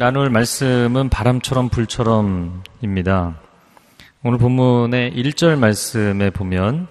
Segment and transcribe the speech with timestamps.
[0.00, 3.38] 아, 나눌 말씀은 바람처럼 불처럼입니다.
[4.22, 6.88] 오늘 본문의 1절 말씀에 보면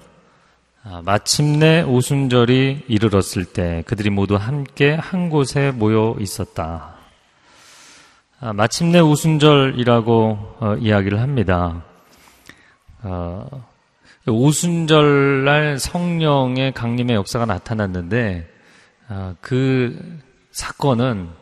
[0.84, 6.98] 아, 마침내 오순절이 이르렀을 때 그들이 모두 함께 한 곳에 모여 있었다.
[8.42, 11.84] 아, 마침내 오순절이라고 어, 이야기를 합니다.
[13.02, 13.66] 어,
[14.28, 18.48] 오순절날 성령의 강림의 역사가 나타났는데
[19.42, 20.20] 그
[20.52, 21.39] 사건은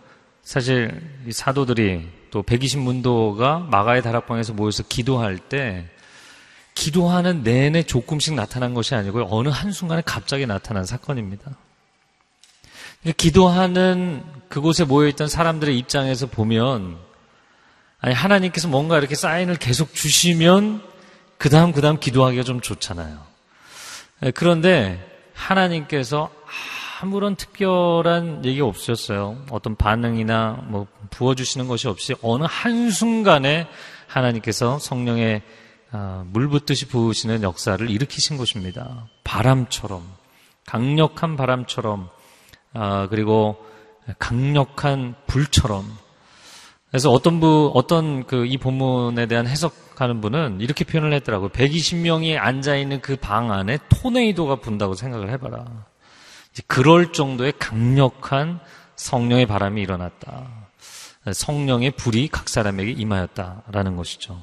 [0.48, 5.90] 사실 이 사도들이 또 120문도가 마가의 다락방에서 모여서 기도할 때
[6.74, 11.52] 기도하는 내내 조금씩 나타난 것이 아니고 어느 한순간에 갑자기 나타난 사건입니다.
[13.02, 16.98] 그러니까 기도하는 그곳에 모여있던 사람들의 입장에서 보면
[18.00, 20.82] 아니 하나님께서 뭔가 이렇게 사인을 계속 주시면
[21.38, 23.22] 그 다음 그 다음 기도하기가 좀 좋잖아요.
[24.34, 26.32] 그런데 하나님께서
[27.00, 29.44] 아무런 특별한 얘기가 없으셨어요.
[29.52, 33.68] 어떤 반응이나 뭐 부어주시는 것이 없이 어느 한순간에
[34.08, 35.44] 하나님께서 성령의
[35.92, 39.08] 아, 물 붓듯이 부으시는 역사를 일으키신 것입니다.
[39.24, 40.04] 바람처럼,
[40.66, 42.10] 강력한 바람처럼,
[42.74, 43.58] 아, 그리고
[44.20, 45.86] 강력한 불처럼.
[46.90, 51.50] 그래서 어떤 부, 어떤 그 이 본문에 대한 해석하는 분은 이렇게 표현을 했더라고요.
[51.50, 55.86] 120명이 앉아있는 그 방 안에 토네이도가 분다고 생각을 해봐라.
[56.68, 58.60] 그럴 정도의 강력한
[58.96, 60.48] 성령의 바람이 일어났다.
[61.32, 64.42] 성령의 불이 각 사람에게 임하였다라는 것이죠.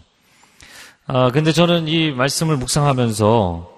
[1.06, 3.72] 아, 근데 저는 이 말씀을 묵상하면서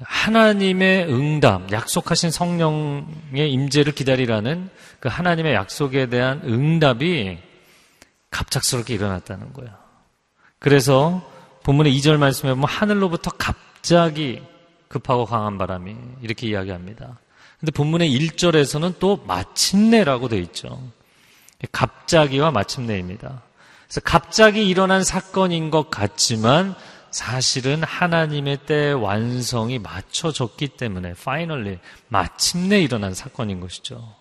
[0.00, 4.68] 하나님의 응답, 약속하신 성령의 임재를 기다리라는
[5.00, 7.38] 그 하나님의 약속에 대한 응답이
[8.30, 9.72] 갑작스럽게 일어났다는 거예요.
[10.58, 11.22] 그래서
[11.62, 14.42] 본문의 2절 말씀에 보면 하늘로부터 갑자기
[14.88, 17.18] 급하고 강한 바람이 이렇게 이야기합니다.
[17.64, 20.82] 근데 본문의 1절에서는 또 마침내라고 되어 있죠.
[21.72, 23.40] 갑자기와 마침내입니다.
[23.86, 26.74] 그래서 갑자기 일어난 사건인 것 같지만
[27.10, 34.14] 사실은 하나님의 때 완성이 맞춰졌기 때문에 파이널리 마침내 일어난 사건인 것이죠.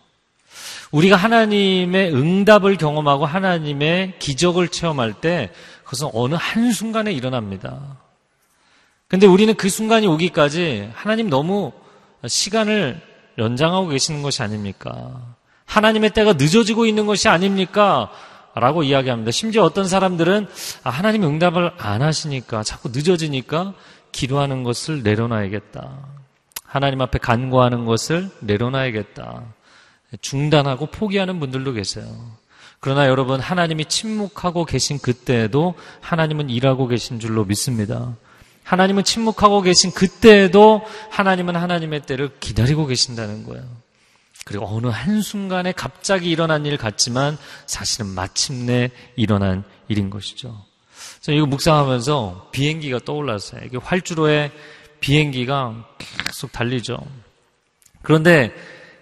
[0.92, 5.52] 우리가 하나님의 응답을 경험하고 하나님의 기적을 체험할 때
[5.84, 7.98] 그것은 어느 한순간에 일어납니다.
[9.10, 11.74] 근데 우리는 그 순간이 오기까지 하나님 너무
[12.26, 15.36] 시간을 연장하고 계시는 것이 아닙니까?
[15.66, 18.12] 하나님의 때가 늦어지고 있는 것이 아닙니까?
[18.56, 19.32] 라고 이야기합니다.
[19.32, 20.48] 심지어 어떤 사람들은
[20.84, 23.74] 아, 하나님 응답을 안 하시니까 자꾸 늦어지니까
[24.12, 25.98] 기도하는 것을 내려놔야겠다.
[26.64, 29.44] 하나님 앞에 간구하는 것을 내려놔야겠다.
[30.22, 32.06] 중단하고 포기하는 분들도 계세요.
[32.80, 38.16] 그러나 여러분, 하나님이 침묵하고 계신 그때에도 하나님은 일하고 계신 줄로 믿습니다.
[38.64, 43.64] 하나님은 침묵하고 계신 그때에도 하나님은 하나님의 때를 기다리고 계신다는 거예요.
[44.46, 50.66] 그리고 어느 한순간에 갑자기 일어난 일 같지만 사실은 마침내 일어난 일인 것이죠.
[51.22, 53.62] 저 이거 묵상하면서 비행기가 떠올랐어요.
[53.66, 54.52] 이게 활주로에
[55.00, 55.86] 비행기가
[56.28, 56.98] 계속 달리죠.
[58.02, 58.54] 그런데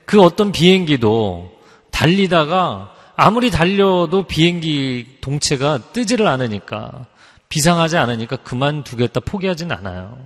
[0.05, 1.51] 그 어떤 비행기도
[1.91, 7.05] 달리다가 아무리 달려도 비행기 동체가 뜨지를 않으니까
[7.51, 10.17] 비상하지 않으니까 그만두겠다 포기하진 않아요.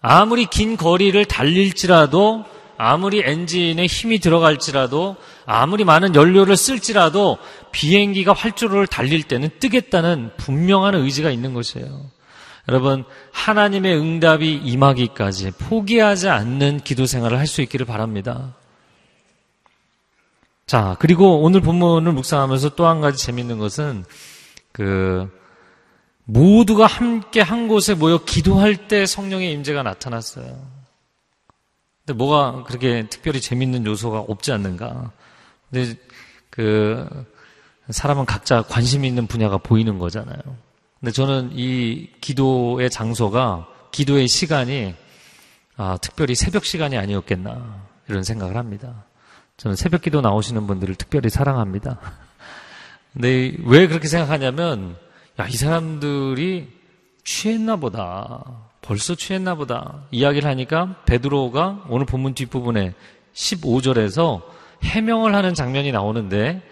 [0.00, 2.44] 아무리 긴 거리를 달릴지라도
[2.78, 7.36] 아무리 엔진에 힘이 들어갈지라도 아무리 많은 연료를 쓸지라도
[7.72, 12.06] 비행기가 활주로를 달릴 때는 뜨겠다는 분명한 의지가 있는 것이에요.
[12.68, 18.54] 여러분 하나님의 응답이 임하기까지 포기하지 않는 기도 생활을 할 수 있기를 바랍니다.
[20.66, 24.04] 자 그리고 오늘 본문을 묵상하면서 또 한 가지 재밌는 것은
[24.72, 25.28] 그
[26.32, 30.80] 모두가 함께 한 곳에 모여 기도할 때 성령의 임재가 나타났어요.
[32.04, 35.10] 근데 뭐가 그렇게 특별히 재밌는 요소가 없지 않는가?
[35.70, 35.94] 근데
[36.50, 37.26] 그
[37.90, 40.38] 사람은 각자 관심 있는 분야가 보이는 거잖아요.
[41.00, 44.94] 근데 저는 이 기도의 장소가 기도의 시간이
[45.76, 49.04] 아, 특별히 새벽 시간이 아니었겠나 이런 생각을 합니다.
[49.56, 51.98] 저는 새벽 기도 나오시는 분들을 특별히 사랑합니다.
[53.12, 54.96] 근데 왜 그렇게 생각하냐면
[55.38, 56.68] 야, 이 사람들이
[57.24, 58.44] 취했나 보다.
[58.82, 60.02] 벌써 취했나 보다.
[60.10, 62.94] 이야기를 하니까 베드로가 오늘 본문 뒷부분에
[63.34, 64.42] 15절에서
[64.82, 66.62] 해명을 하는 장면이 나오는데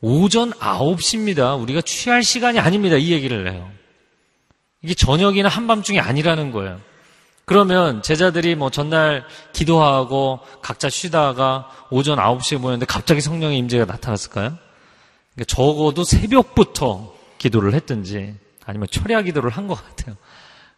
[0.00, 1.60] 오전 9시입니다.
[1.60, 2.96] 우리가 취할 시간이 아닙니다.
[2.96, 3.70] 이 얘기를 해요.
[4.82, 6.80] 이게 저녁이나 한밤중이 아니라는 거예요.
[7.44, 14.56] 그러면 제자들이 뭐 전날 기도하고 각자 쉬다가 오전 9시에 모였는데 갑자기 성령의 임재가 나타났을까요?
[15.34, 18.34] 그러니까 적어도 새벽부터 기도를 했든지
[18.66, 20.16] 아니면 철야 기도를 한 것 같아요.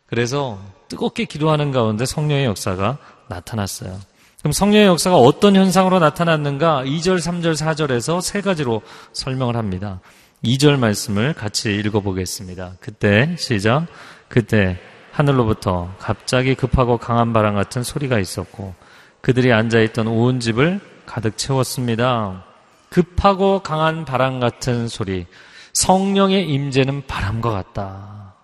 [0.06, 2.98] 그래서 뜨겁게 기도하는 가운데 성령의 역사가
[3.28, 3.98] 나타났어요.
[4.40, 6.84] 그럼 성령의 역사가 어떤 현상으로 나타났는가?
[6.84, 8.82] 2절, 3절, 4절에서 세 가지로
[9.12, 10.00] 설명을 합니다.
[10.44, 12.74] 2절 말씀을 같이 읽어보겠습니다.
[12.80, 13.86] 그때, 시작.
[14.28, 14.78] 그때
[15.12, 18.74] 하늘로부터 갑자기 급하고 강한 바람 같은 소리가 있었고
[19.20, 22.44] 그들이 앉아있던 온 집을 가득 채웠습니다.
[22.90, 25.26] 급하고 강한 바람 같은 소리.
[25.72, 28.34] 성령의 임재는 바람과 같다.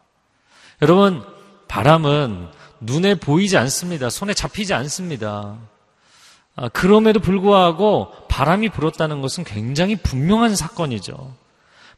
[0.82, 1.22] 여러분,
[1.66, 2.48] 바람은
[2.80, 4.10] 눈에 보이지 않습니다.
[4.10, 5.56] 손에 잡히지 않습니다.
[6.56, 11.34] 아, 그럼에도 불구하고 바람이 불었다는 것은 굉장히 분명한 사건이죠.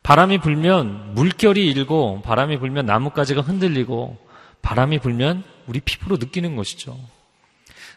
[0.03, 4.17] 바람이 불면 물결이 일고 바람이 불면 나뭇가지가 흔들리고
[4.63, 6.99] 바람이 불면 우리 피부로 느끼는 것이죠.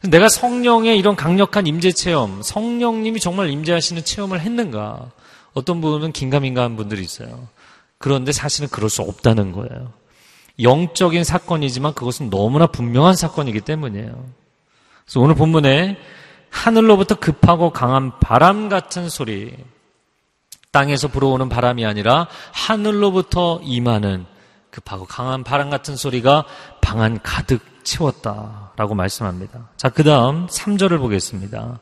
[0.03, 5.11] 내가 성령의 이런 강력한 임재 체험, 성령님이 정말 임재하시는 체험을 했는가?
[5.53, 7.47] 어떤 분은 긴가민가한 분들이 있어요.
[7.97, 9.93] 그런데 사실은 그럴 수 없다는 거예요.
[10.61, 14.25] 영적인 사건이지만 그것은 너무나 분명한 사건이기 때문이에요.
[15.05, 15.97] 그래서 오늘 본문에
[16.49, 19.55] 하늘로부터 급하고 강한 바람 같은 소리,
[20.71, 24.25] 땅에서 불어오는 바람이 아니라 하늘로부터 임하는
[24.69, 26.45] 급하고 강한 바람 같은 소리가
[26.81, 29.69] 방 안 가득 채웠다라고 말씀합니다.
[29.77, 31.79] 자, 그 다음 3절을 보겠습니다.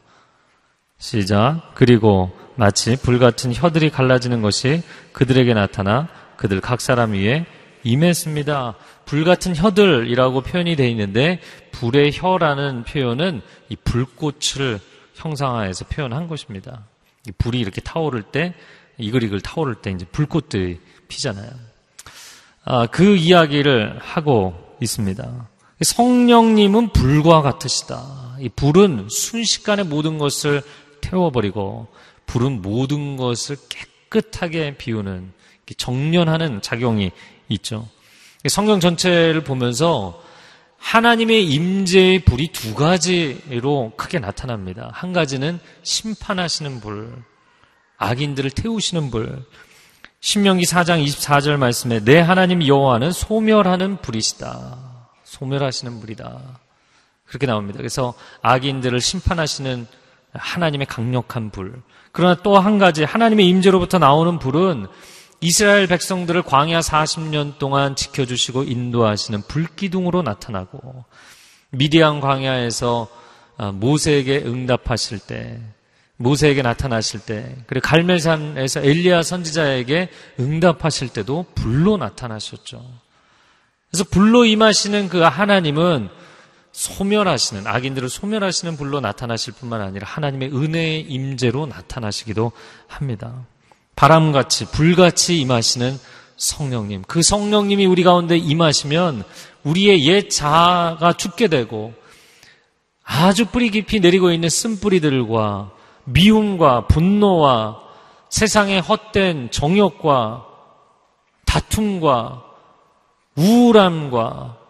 [1.02, 1.72] 시작.
[1.74, 4.84] 그리고 마치 불 같은 혀들이 갈라지는 것이
[5.14, 6.08] 그들에게 나타나
[6.38, 7.48] 그들 각 사람 위에
[7.84, 8.76] 임했습니다.
[9.06, 11.40] 불 같은 혀들이라고 표현이 되어 있는데
[11.72, 14.80] 불의 혀라는 표현은 이 불꽃을
[15.16, 16.86] 형상화해서 표현한 것입니다.
[17.40, 18.54] 불이 이렇게 타오를 때
[19.00, 21.50] 이글이글 타오를 때 이제 불꽃들이 피잖아요.
[22.64, 25.50] 아, 그 이야기를 하고 있습니다.
[25.82, 28.22] 성령님은 불과 같으시다.
[28.40, 30.62] 이 불은 순식간에 모든 것을
[31.02, 31.88] 태워버리고
[32.26, 33.58] 불은 모든 것을
[34.10, 35.34] 깨끗하게 비우는
[35.78, 37.12] 정련하는 작용이
[37.50, 37.88] 있죠.
[38.48, 40.22] 성경 전체를 보면서
[40.78, 44.90] 하나님의 임재의 불이 두 가지로 크게 나타납니다.
[44.94, 47.24] 한 가지는 심판하시는 불,
[47.98, 49.46] 악인들을 태우시는 불.
[50.22, 54.78] 신명기 4장 24절 말씀에 내 하나님 여호와는 소멸하는 불이시다.
[55.24, 56.60] 소멸하시는 불이다.
[57.26, 57.78] 그렇게 나옵니다.
[57.78, 59.88] 그래서 악인들을 심판하시는
[60.34, 61.82] 하나님의 강력한 불.
[62.12, 64.88] 그러나 또 한 가지 하나님의 임재로부터 나오는 불은
[65.40, 71.06] 이스라엘 백성들을 광야 40년 동안 지켜주시고 인도하시는 불기둥으로 나타나고
[71.72, 73.08] 미디안 광야에서
[73.74, 75.60] 모세에게 응답하실 때
[76.18, 82.84] 모세에게 나타나실 때, 그리고 갈멜산에서 엘리야 선지자에게 응답하실 때도 불로 나타나셨죠.
[83.90, 86.10] 그래서 불로 임하시는 그 하나님은
[86.72, 92.52] 소멸하시는 악인들을 소멸하시는 불로 나타나실 뿐만 아니라 하나님의 은혜의 임재로 나타나시기도
[92.88, 93.46] 합니다.
[93.96, 95.98] 바람같이 불같이 임하시는
[96.38, 97.04] 성령님.
[97.08, 99.24] 그 성령님이 우리 가운데 임하시면
[99.64, 101.94] 우리의 옛 자아가 죽게 되고
[103.04, 105.72] 아주 뿌리 깊이 내리고 있는 쓴뿌리들과
[106.06, 107.80] 미움과 분노와
[108.30, 110.46] 세상의 헛된 정욕과
[111.46, 112.44] 다툼과
[113.36, 114.61] 우울함과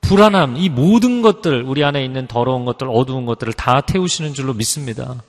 [0.00, 5.22] 불안함, 이 모든 것들, 우리 안에 있는 더러운 것들, 어두운 것들을 다 태우시는 줄로 믿습니다.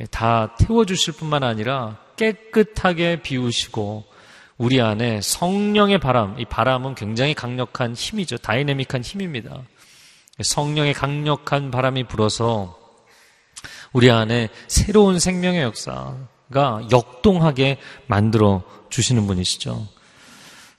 [0.00, 4.04] 예, 다 태워주실 뿐만 아니라 깨끗하게 비우시고
[4.58, 8.38] 우리 안에 성령의 바람, 이 바람은 굉장히 강력한 힘이죠.
[8.38, 9.62] 다이내믹한 힘입니다.
[10.40, 12.78] 성령의 강력한 바람이 불어서
[13.92, 19.86] 우리 안에 새로운 생명의 역사가 역동하게 만들어 주시는 분이시죠.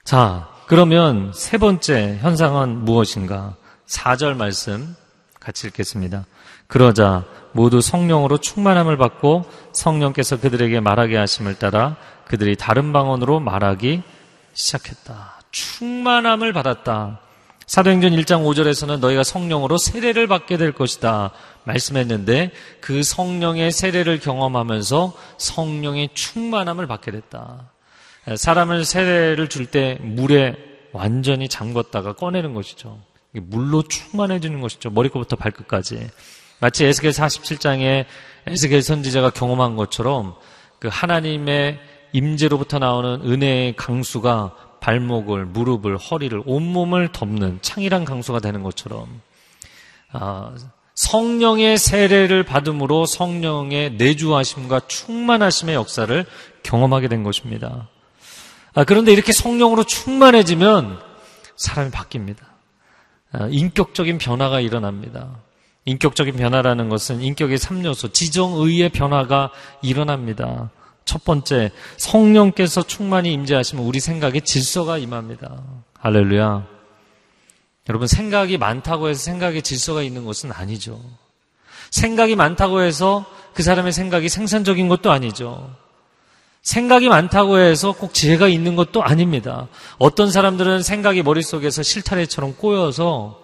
[0.03, 3.55] 자, 그러면 세 번째 현상은 무엇인가?
[3.87, 4.97] 4절 말씀
[5.39, 6.25] 같이 읽겠습니다.
[6.67, 11.95] 그러자 모두 성령으로 충만함을 받고 성령께서 그들에게 말하게 하심을 따라
[12.25, 14.03] 그들이 다른 방언으로 말하기
[14.53, 15.39] 시작했다.
[15.51, 17.21] 충만함을 받았다.
[17.65, 21.31] 사도행전 1장 5절에서는 너희가 성령으로 세례를 받게 될 것이다.
[21.63, 27.71] 말씀했는데 그 성령의 세례를 경험하면서 성령의 충만함을 받게 됐다.
[28.35, 30.55] 사람을 세례를 줄 때 물에
[30.91, 32.99] 완전히 잠궜다가 꺼내는 것이죠.
[33.31, 34.89] 물로 충만해지는 것이죠.
[34.89, 36.07] 머리끝부터 발끝까지.
[36.59, 38.05] 마치 에스겔 47장에
[38.47, 40.35] 에스겔 선지자가 경험한 것처럼
[40.79, 41.79] 그 하나님의
[42.13, 49.21] 임재로부터 나오는 은혜의 강수가 발목을, 무릎을, 허리를, 온몸을 덮는 창이란 강수가 되는 것처럼
[50.11, 50.55] 아,
[50.95, 56.25] 성령의 세례를 받음으로 성령의 내주하심과 충만하심의 역사를
[56.63, 57.89] 경험하게 된 것입니다.
[58.77, 60.99] 아, 그런데 이렇게 성령으로 충만해지면
[61.55, 62.37] 사람이 바뀝니다.
[63.31, 65.39] 아, 인격적인 변화가 일어납니다.
[65.85, 69.49] 인격적인 변화라는 것은 인격의 3요소, 지정의의 변화가
[69.81, 70.69] 일어납니다.
[71.05, 75.59] 첫 번째, 성령께서 충만히 임재하시면 우리 생각에 질서가 임합니다.
[75.97, 76.67] 할렐루야.
[77.89, 81.01] 여러분, 생각이 많다고 해서 생각에 질서가 있는 것은 아니죠.
[81.89, 85.75] 생각이 많다고 해서 그 사람의 생각이 생산적인 것도 아니죠.
[86.67, 89.69] 생각이 많다고 해서 꼭 지혜가 있는 것도 아닙니다.
[89.99, 93.39] 어떤 사람들은 생각이 머릿속에서 실타래처럼 꼬여서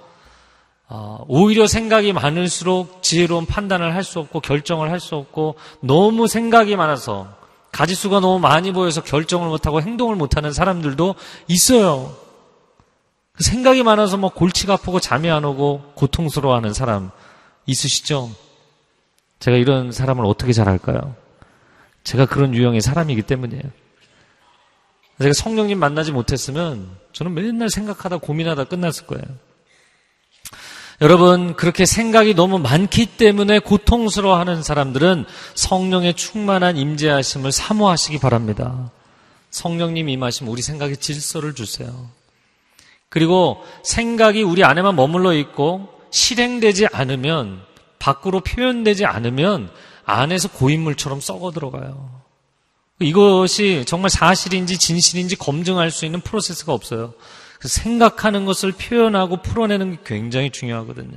[0.90, 6.76] 아, 오히려 생각이 많을수록 지혜로운 판단을 할 수 없고 결정을 할 수 없고 너무 생각이
[6.76, 7.34] 많아서
[7.72, 11.16] 가지수가 너무 많이 보여서 결정을 못하고 행동을 못하는 사람들도
[11.48, 12.14] 있어요.
[13.32, 17.10] 그 생각이 많아서 뭐 골치가 아프고 잠이 안 오고 고통스러워하는 사람
[17.68, 18.32] 있으시죠?
[19.40, 21.23] 제가 이런 사람을 어떻게 잘 알까요?
[22.04, 23.64] 제가 그런 유형의 사람이기 때문이에요.
[25.22, 29.24] 제가 성령님 만나지 못했으면 저는 맨날 생각하다 고민하다 끝났을 거예요.
[31.02, 38.92] 여러분, 그렇게 생각이 너무 많기 때문에 고통스러워 하는 사람들은 성령의 충만한 임재하심을 사모하시기 바랍니다.
[39.50, 42.10] 성령님 임하시면 우리 생각에 질서를 주세요.
[43.10, 47.62] 그리고 생각이 우리 안에만 머물러 있고 실행되지 않으면
[48.00, 49.70] 밖으로 표현되지 않으면
[50.06, 52.22] 안에서 고인물처럼 썩어 들어가요.
[53.00, 57.14] 이것이 정말 사실인지 진실인지 검증할 수 있는 프로세스가 없어요.
[57.62, 61.16] 생각하는 것을 표현하고 풀어내는 게 굉장히 중요하거든요.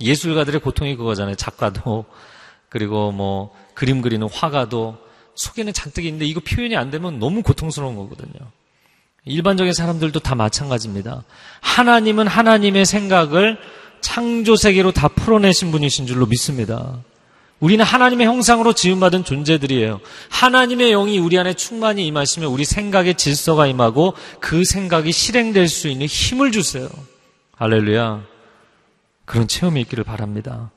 [0.00, 1.36] 예술가들의 고통이 그거잖아요.
[1.36, 2.04] 작가도
[2.68, 4.98] 그리고 뭐 그림 그리는 화가도
[5.34, 8.50] 속에는 잔뜩 있는데 이거 표현이 안 되면 너무 고통스러운 거거든요.
[9.24, 11.22] 일반적인 사람들도 다 마찬가지입니다.
[11.60, 13.58] 하나님은 하나님의 생각을
[14.00, 16.98] 창조 세계로 다 풀어내신 분이신 줄로 믿습니다.
[17.62, 20.00] 우리는 하나님의 형상으로 지음받은 존재들이에요.
[20.30, 26.06] 하나님의 영이 우리 안에 충만히 임하시면 우리 생각의 질서가 임하고 그 생각이 실행될 수 있는
[26.06, 26.88] 힘을 주세요.
[27.54, 28.24] 할렐루야.
[29.26, 30.72] 그런 체험이 있기를 바랍니다.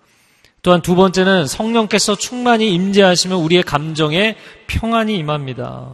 [0.62, 4.36] 또한 두 번째는 성령께서 충만히 임재하시면 우리의 감정에
[4.68, 5.90] 평안이 임합니다.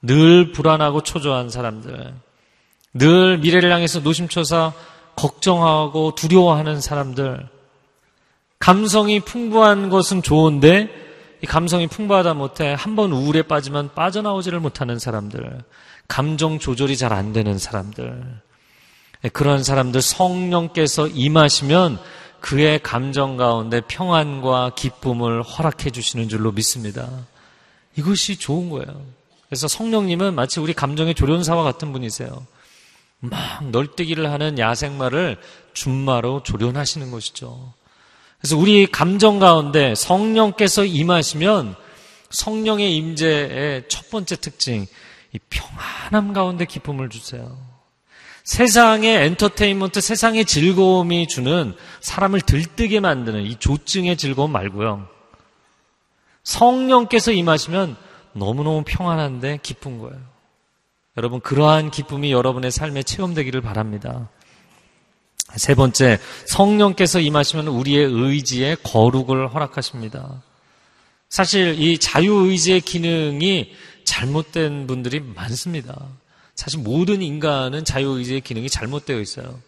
[0.00, 2.14] 늘 불안하고 초조한 사람들,
[2.94, 4.72] 늘 미래를 향해서 노심초사
[5.14, 7.48] 걱정하고 두려워하는 사람들,
[8.58, 10.88] 감성이 풍부한 것은 좋은데
[11.42, 15.62] 이 감성이 풍부하다 못해 한 번 우울에 빠지면 빠져나오지를 못하는 사람들,
[16.08, 18.40] 감정 조절이 잘 안 되는 사람들,
[19.24, 21.98] 예, 그런 사람들 성령께서 임하시면
[22.40, 27.08] 그의 감정 가운데 평안과 기쁨을 허락해 주시는 줄로 믿습니다.
[27.96, 29.04] 이것이 좋은 거예요.
[29.48, 32.46] 그래서 성령님은 마치 우리 감정의 조련사와 같은 분이세요.
[33.20, 35.38] 막 널뛰기를 하는 야생마를
[35.72, 37.72] 준마로 조련하시는 것이죠.
[38.40, 41.74] 그래서 우리 감정 가운데 성령께서 임하시면
[42.30, 44.86] 성령의 임재의 첫 번째 특징,
[45.32, 47.56] 이 평안함 가운데 기쁨을 주세요.
[48.44, 55.08] 세상의 엔터테인먼트, 세상의 즐거움이 주는 사람을 들뜨게 만드는 이 조증의 즐거움 말고요.
[56.44, 57.96] 성령께서 임하시면
[58.34, 60.20] 너무너무 평안한데 기쁜 거예요.
[61.16, 64.28] 여러분, 그러한 기쁨이 여러분의 삶에 체험되기를 바랍니다.
[65.54, 70.42] 세 번째, 성령께서 임하시면 우리의 의지에 거룩을 허락하십니다.
[71.28, 73.72] 사실 이 자유의지의 기능이
[74.04, 75.96] 잘못된 분들이 많습니다.
[76.54, 79.60] 사실 모든 인간은 자유의지의 기능이 잘못되어 있어요.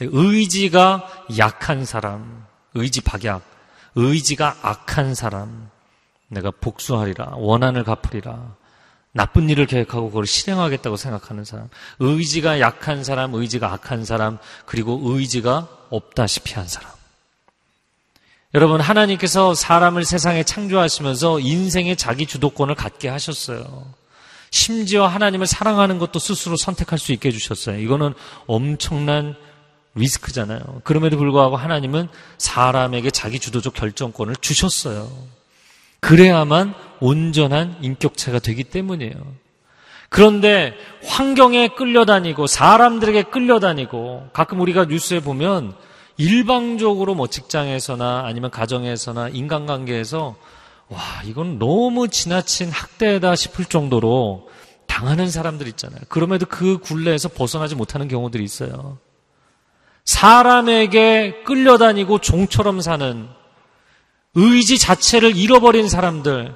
[0.00, 3.42] 의지가 약한 사람, 의지 박약,
[3.94, 5.70] 의지가 악한 사람,
[6.28, 8.56] 내가 복수하리라, 원한을 갚으리라,
[9.12, 15.68] 나쁜 일을 계획하고 그걸 실행하겠다고 생각하는 사람, 의지가 약한 사람, 의지가 악한 사람, 그리고 의지가
[15.90, 16.90] 없다시피 한 사람.
[18.54, 23.94] 여러분, 하나님께서 사람을 세상에 창조하시면서 인생의 자기 주도권을 갖게 하셨어요.
[24.50, 27.78] 심지어 하나님을 사랑하는 것도 스스로 선택할 수 있게 해주셨어요.
[27.78, 28.12] 이거는
[28.46, 29.34] 엄청난
[29.94, 30.82] 리스크잖아요.
[30.84, 35.10] 그럼에도 불구하고 하나님은 사람에게 자기 주도적 결정권을 주셨어요.
[36.02, 39.14] 그래야만 온전한 인격체가 되기 때문이에요.
[40.10, 45.74] 그런데 환경에 끌려다니고 사람들에게 끌려다니고 가끔 우리가 뉴스에 보면
[46.18, 50.36] 일방적으로 뭐 직장에서나 아니면 가정에서나 인간관계에서
[50.88, 54.48] 와, 이건 너무 지나친 학대다 싶을 정도로
[54.86, 56.00] 당하는 사람들 있잖아요.
[56.08, 58.98] 그럼에도 그 굴레에서 벗어나지 못하는 경우들이 있어요.
[60.04, 63.28] 사람에게 끌려다니고 종처럼 사는
[64.34, 66.54] 의지 자체를 잃어버린 사람들,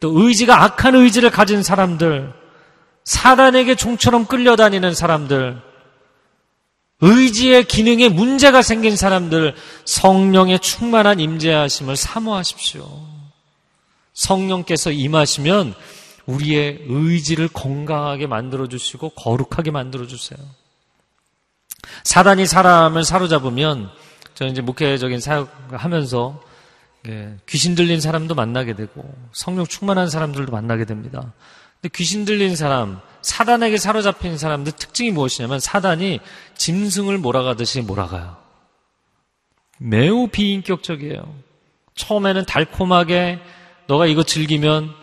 [0.00, 2.32] 또 의지가 악한 의지를 가진 사람들,
[3.04, 5.60] 사단에게 종처럼 끌려다니는 사람들,
[7.00, 12.86] 의지의 기능에 문제가 생긴 사람들, 성령의 충만한 임재하심을 사모하십시오.
[14.14, 15.74] 성령께서 임하시면
[16.26, 20.38] 우리의 의지를 건강하게 만들어주시고 거룩하게 만들어주세요.
[22.04, 23.90] 사단이 사람을 사로잡으면
[24.34, 26.40] 저는 이제 목회적인 사역을 하면서
[27.08, 31.32] 예, 귀신 들린 사람도 만나게 되고 성령 충만한 사람들도 만나게 됩니다.
[31.80, 36.20] 근데 귀신 들린 사람, 사단에게 사로잡힌 사람들 특징이 무엇이냐면 사단이
[36.56, 38.36] 짐승을 몰아가듯이 몰아가요.
[39.78, 41.22] 매우 비인격적이에요.
[41.94, 43.40] 처음에는 달콤하게
[43.88, 44.94] 너가 이거 즐기면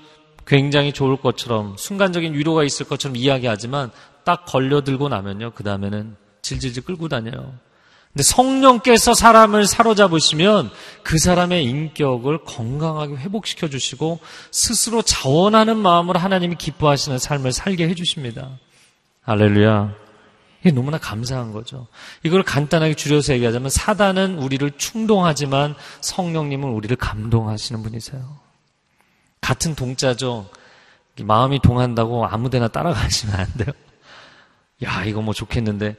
[0.47, 3.91] 굉장히 좋을 것처럼 순간적인 위로가 있을 것처럼 이야기하지만
[4.23, 5.51] 딱 걸려들고 나면요.
[5.51, 7.53] 그 다음에는 질질질 끌고 다녀요.
[8.13, 10.71] 근데 성령께서 사람을 사로잡으시면
[11.03, 14.19] 그 사람의 인격을 건강하게 회복시켜 주시고
[14.51, 18.57] 스스로 자원하는 마음으로 하나님이 기뻐하시는 삶을 살게 해 주십니다.
[19.21, 19.93] 할렐루야.
[20.61, 21.87] 이게 너무나 감사한 거죠.
[22.23, 28.39] 이걸 간단하게 줄여서 얘기하자면 사단은 우리를 충동하지만 성령님은 우리를 감동하시는 분이세요.
[29.39, 30.49] 같은 동자죠.
[31.21, 33.73] 마음이 동한다고 아무데나 따라가시면 안 돼요.
[34.83, 35.95] 야, 이거 뭐 좋겠는데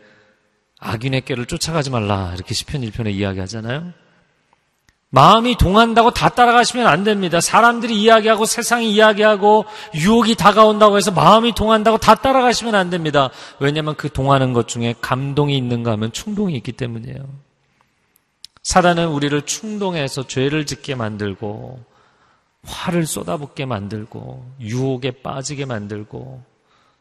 [0.81, 2.33] 악인의 꾀를 쫓아가지 말라.
[2.35, 3.93] 이렇게 시편 1편에 이야기하잖아요.
[5.11, 7.41] 마음이 동한다고 다 따라가시면 안 됩니다.
[7.41, 13.31] 사람들이 이야기하고 세상이 이야기하고 유혹이 다가온다고 해서 마음이 동한다고 다 따라가시면 안 됩니다.
[13.59, 17.29] 왜냐하면 그 동하는 것 중에 감동이 있는가 하면 충동이 있기 때문이에요.
[18.63, 21.85] 사단은 우리를 충동해서 죄를 짓게 만들고
[22.63, 26.43] 화를 쏟아붓게 만들고 유혹에 빠지게 만들고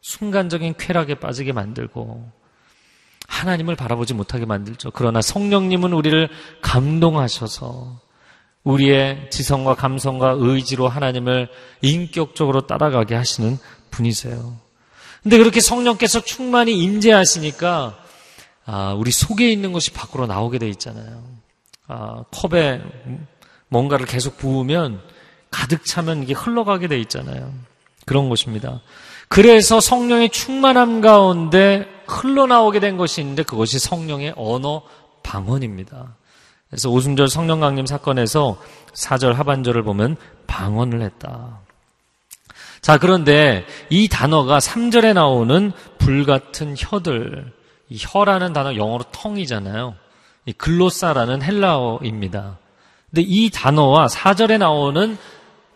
[0.00, 2.39] 순간적인 쾌락에 빠지게 만들고
[3.30, 4.90] 하나님을 바라보지 못하게 만들죠.
[4.90, 6.28] 그러나 성령님은 우리를
[6.60, 8.00] 감동하셔서
[8.64, 11.48] 우리의 지성과 감성과 의지로 하나님을
[11.80, 13.56] 인격적으로 따라가게 하시는
[13.90, 14.56] 분이세요.
[15.22, 17.96] 근데 그렇게 성령께서 충만히 임재하시니까
[18.66, 21.22] 아, 우리 속에 있는 것이 밖으로 나오게 돼 있잖아요.
[21.86, 22.82] 아, 컵에
[23.68, 25.00] 뭔가를 계속 부으면
[25.50, 27.52] 가득 차면 이게 흘러가게 돼 있잖아요.
[28.06, 28.80] 그런 것입니다.
[29.28, 34.82] 그래서 성령의 충만함 가운데 흘러나오게 된 것이 있는데 그것이 성령의 언어
[35.22, 36.16] 방언입니다.
[36.68, 38.58] 그래서 오순절 성령 강림 사건에서
[38.92, 41.60] 4절 하반절을 보면 방언을 했다.
[42.80, 47.52] 자, 그런데 이 단어가 3절에 나오는 불같은 혀들,
[47.88, 49.94] 이 혀라는 단어 영어로 텅이잖아요.
[50.46, 52.58] 이 글로사라는 헬라어입니다.
[53.10, 55.18] 근데 이 단어와 4절에 나오는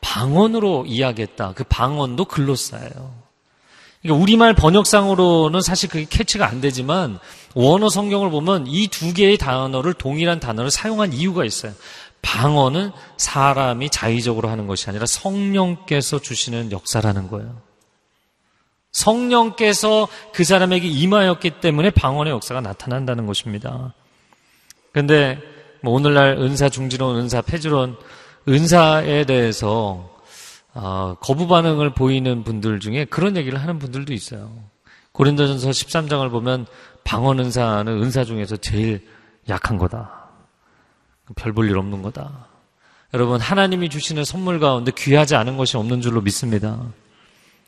[0.00, 1.52] 방언으로 이야기했다.
[1.54, 3.23] 그 방언도 글로사예요.
[4.04, 7.18] 그러니까 우리말 번역상으로는 사실 그게 캐치가 안 되지만
[7.54, 11.72] 원어 성경을 보면 이 두 개의 단어를 동일한 단어를 사용한 이유가 있어요.
[12.20, 17.56] 방언은 사람이 자의적으로 하는 것이 아니라 성령께서 주시는 역사라는 거예요.
[18.92, 23.94] 성령께서 그 사람에게 임하였기 때문에 방언의 역사가 나타난다는 것입니다.
[24.92, 25.38] 그런데
[25.82, 27.96] 뭐 오늘날 은사 중지론, 은사 폐지론,
[28.48, 30.13] 은사에 대해서
[30.74, 34.50] 어, 거부 반응을 보이는 분들 중에 그런 얘기를 하는 분들도 있어요.
[35.12, 36.66] 고린도전서 13장을 보면
[37.04, 39.06] 방언 은사는 은사 중에서 제일
[39.48, 40.28] 약한 거다.
[41.36, 42.48] 별 볼 일 없는 거다.
[43.14, 46.80] 여러분 하나님이 주시는 선물 가운데 귀하지 않은 것이 없는 줄로 믿습니다.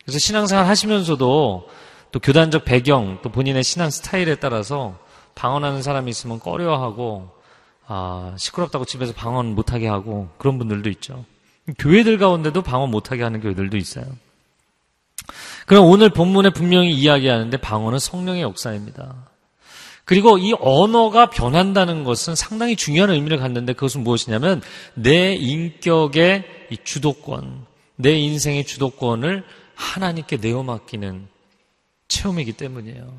[0.04, 1.68] 그래서 신앙생활 하시면서도
[2.12, 4.98] 또 교단적 배경 또 본인의 신앙 스타일에 따라서
[5.36, 7.30] 방언하는 사람이 있으면 꺼려하고
[7.86, 11.24] 아, 시끄럽다고 집에서 방언 못하게 하고 그런 분들도 있죠.
[11.78, 14.04] 교회들 가운데도 방언 못하게 하는 교회들도 있어요.
[15.66, 19.26] 그럼 오늘 본문에 분명히 이야기하는데 방언은 성령의 역사입니다.
[20.04, 24.62] 그리고 이 언어가 변한다는 것은 상당히 중요한 의미를 갖는데 그것은 무엇이냐면
[24.94, 26.44] 내 인격의
[26.84, 31.26] 주도권, 내 인생의 주도권을 하나님께 내어 맡기는
[32.06, 33.12] 체험이기 때문이에요.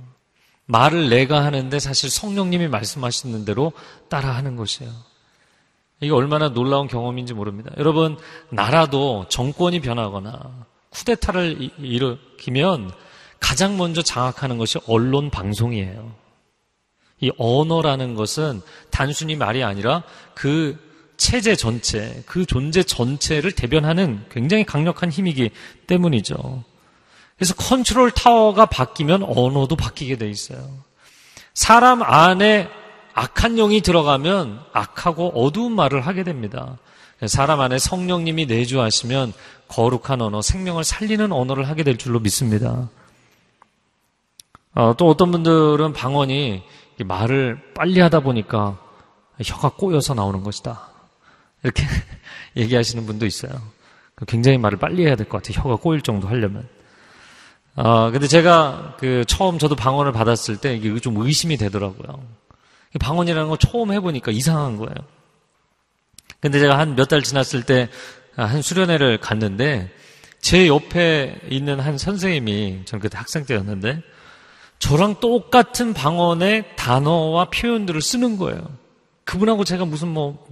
[0.65, 3.73] 말을 내가 하는데 사실 성령님이 말씀하시는 대로
[4.07, 4.91] 따라 하는 것이에요.
[5.99, 7.71] 이게 얼마나 놀라운 경험인지 모릅니다.
[7.77, 8.17] 여러분,
[8.49, 12.91] 나라도 정권이 변하거나 쿠데타를 일으키면
[13.39, 16.13] 가장 먼저 장악하는 것이 언론 방송이에요.
[17.19, 20.03] 이 언어라는 것은 단순히 말이 아니라
[20.36, 20.77] 그
[21.17, 25.49] 체제 전체, 그 존재 전체를 대변하는 굉장히 강력한 힘이기
[25.88, 26.63] 때문이죠.
[27.38, 30.86] 그래서 컨트롤 타워가 바뀌면 언어도 바뀌게 돼 있어요.
[31.53, 32.69] 사람 안에
[33.17, 36.77] 악한 영이 들어가면 악하고 어두운 말을 하게 됩니다.
[37.25, 39.34] 사람 안에 성령님이 내주하시면
[39.69, 42.89] 거룩한 언어, 생명을 살리는 언어를 하게 될 줄로 믿습니다.
[44.75, 46.62] 어, 또 어떤 분들은 방언이
[47.06, 48.77] 말을 빨리 하다 보니까
[49.43, 50.80] 혀가 꼬여서 나오는 것이다.
[51.63, 51.84] 이렇게
[52.56, 53.51] 얘기하시는 분도 있어요.
[54.27, 55.63] 굉장히 말을 빨리 해야 될 것 같아요.
[55.63, 56.69] 혀가 꼬일 정도 하려면.
[57.77, 62.37] 어, 근데 제가 그 처음 저도 방언을 받았을 때 이게 좀 의심이 되더라고요.
[62.97, 64.93] 방언이라는 거 처음 해보니까 이상한 거예요.
[66.39, 67.89] 근데 제가 한 몇 달 지났을 때
[68.36, 69.89] 한 수련회를 갔는데
[70.41, 74.03] 제 옆에 있는 한 선생님이 저는 그때 학생 때였는데
[74.77, 78.62] 저랑 똑같은 방언의 단어와 표현들을 쓰는 거예요.
[79.23, 80.45] 그분하고 제가 무슨 뭐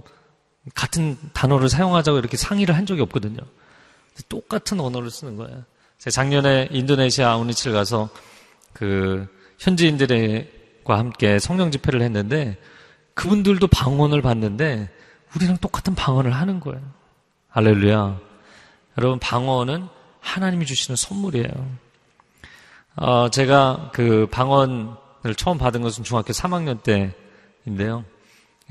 [0.74, 3.38] 같은 단어를 사용하자고 이렇게 상의를 한 적이 없거든요.
[4.28, 5.62] 똑같은 언어를 쓰는 거예요.
[5.98, 8.08] 제가 작년에 인도네시아 아우니치를 가서
[8.72, 9.28] 그
[9.60, 10.10] 현지인들
[10.86, 12.56] 과 함께 성령 집회를 했는데
[13.14, 14.88] 그분들도 방언을 받는데
[15.34, 16.80] 우리랑 똑같은 방언을 하는 거예요.
[17.48, 18.20] 할렐루야.
[18.98, 19.88] 여러분 방언은
[20.20, 21.48] 하나님이 주시는 선물이에요.
[22.96, 28.04] 어, 제가 그 방언을 처음 받은 것은 중학교 3학년 때인데요.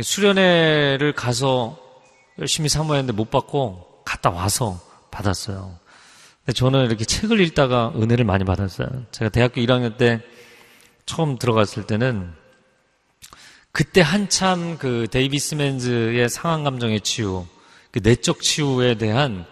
[0.02, 1.78] 수련회를 가서
[2.40, 4.80] 열심히 사모했는데 못 받고 갔다 와서
[5.12, 5.78] 받았어요.
[6.46, 8.88] 근데 저는 이렇게 책을 읽다가 은혜를 많이 받았어요.
[9.12, 10.22] 제가 대학교 1학년 때
[11.06, 12.34] 처음 들어갔을 때는
[13.72, 17.46] 그때 한참 그 데이비스 맨즈의 상한 감정의 치유,
[17.92, 19.46] 그 내적 치유에 대한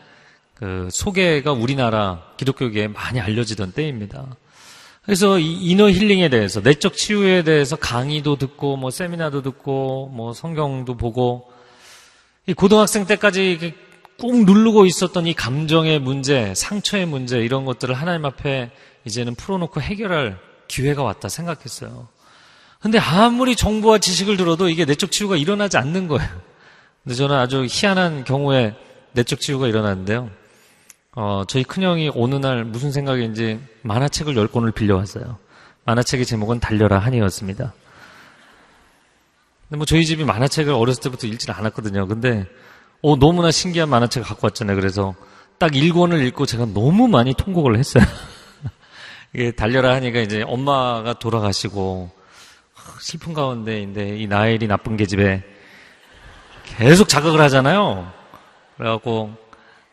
[0.54, 4.26] 그 소개가 우리나라 기독교계에 많이 알려지던 때입니다.
[5.04, 10.96] 그래서 이 이너 힐링에 대해서 내적 치유에 대해서 강의도 듣고 뭐 세미나도 듣고 뭐 성경도
[10.96, 11.52] 보고
[12.48, 13.74] 이 고등학생 때까지
[14.18, 18.72] 꾹 누르고 있었던 이 감정의 문제, 상처의 문제 이런 것들을 하나님 앞에
[19.04, 20.40] 이제는 풀어놓고 해결할
[20.74, 22.08] 기회가 왔다 생각했어요.
[22.80, 26.28] 근데 아무리 정보와 지식을 들어도 이게 내적 치유가 일어나지 않는 거예요.
[27.04, 28.76] 근데 저는 아주 희한한 경우에
[29.12, 30.32] 내적 치유가 일어났는데요.
[31.16, 35.38] 어, 저희 큰형이 어느 날 무슨 생각인지 만화책을 10권을 빌려왔어요.
[35.86, 37.74] 만화책의 제목은 달려라 한이었습니다.
[39.70, 42.08] 근데 뭐 저희 집이 만화책을 어렸을 때부터 읽지는 않았거든요.
[42.08, 42.48] 근데
[43.04, 44.76] 어, 너무나 신기한 만화책을 갖고 왔잖아요.
[44.76, 45.14] 그래서
[45.60, 48.04] 딱 1권을 읽고 제가 너무 많이 통곡을 했어요.
[49.34, 52.12] 이게 달려라 하니까 이제 엄마가 돌아가시고
[53.00, 55.44] 슬픈 가운데인데 이 나일이 나쁜 계집에
[56.64, 58.12] 계속 자극을 하잖아요.
[58.78, 59.36] 그래갖고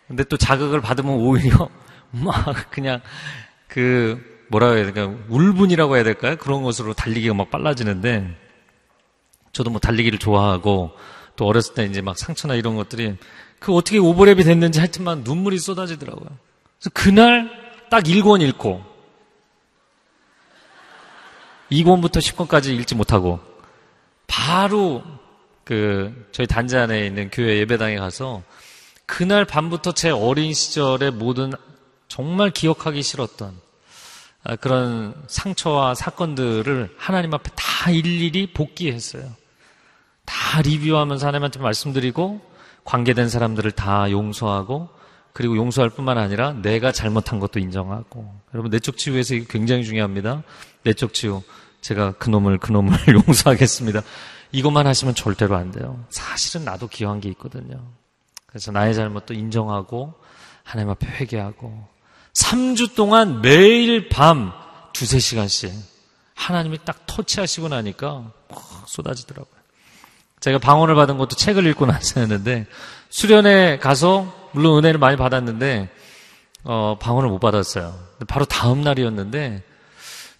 [0.09, 1.69] 근데 또 자극을 받으면 오히려
[2.11, 3.01] 막 그냥
[3.67, 6.37] 그 뭐라고 해야 될까 울분이라고 해야 될까요?
[6.37, 8.37] 그런 것으로 달리기가 막 빨라지는데
[9.53, 10.93] 저도 뭐 달리기를 좋아하고
[11.37, 13.17] 또 어렸을 때 이제 막 상처나 이런 것들이
[13.59, 16.29] 그 어떻게 오버랩이 됐는지 하여튼만 눈물이 쏟아지더라고요.
[16.79, 17.51] 그래서 그날
[17.91, 18.90] 딱 1권 읽고
[21.71, 23.41] 2권부터 10권까지 읽지 못하고
[24.27, 25.03] 바로
[25.65, 28.43] 그 저희 단지 안에 있는 교회 예배당에 가서
[29.07, 31.53] 그날 밤부터 제 어린 시절의 모든
[32.09, 33.55] 정말 기억하기 싫었던
[34.43, 39.25] 아, 그런 상처와 사건들을 하나님 앞에 다 일일이 복귀했어요.
[40.25, 42.41] 다 리뷰하면서 하나님한테 말씀드리고
[42.85, 44.89] 관계된 사람들을 다 용서하고
[45.33, 50.43] 그리고 용서할 뿐만 아니라 내가 잘못한 것도 인정하고 여러분 내적 치유에서 이게 굉장히 중요합니다.
[50.83, 51.43] 내적 치유.
[51.81, 52.93] 제가 그놈을 그놈을
[53.27, 54.03] 용서하겠습니다.
[54.53, 56.05] 이것만 하시면 절대로 안 돼요.
[56.11, 57.81] 사실은 나도 기여한 게 있거든요.
[58.47, 60.15] 그래서 나의 잘못도 인정하고
[60.65, 61.87] 하나님 앞에 회개하고
[62.33, 64.53] 3주 동안 매일 밤
[64.93, 65.73] 두세 시간씩
[66.35, 68.33] 하나님이 딱 터치하시고 나니까
[68.87, 69.61] 쏟아지더라고요.
[70.41, 72.67] 제가 방언을 받은 것도 책을 읽고 나서였는데
[73.11, 75.89] 수련회 가서 물론 은혜를 많이 받았는데
[76.65, 77.95] 어, 방언을 못 받았어요.
[78.29, 79.63] 바로 다음 날이었는데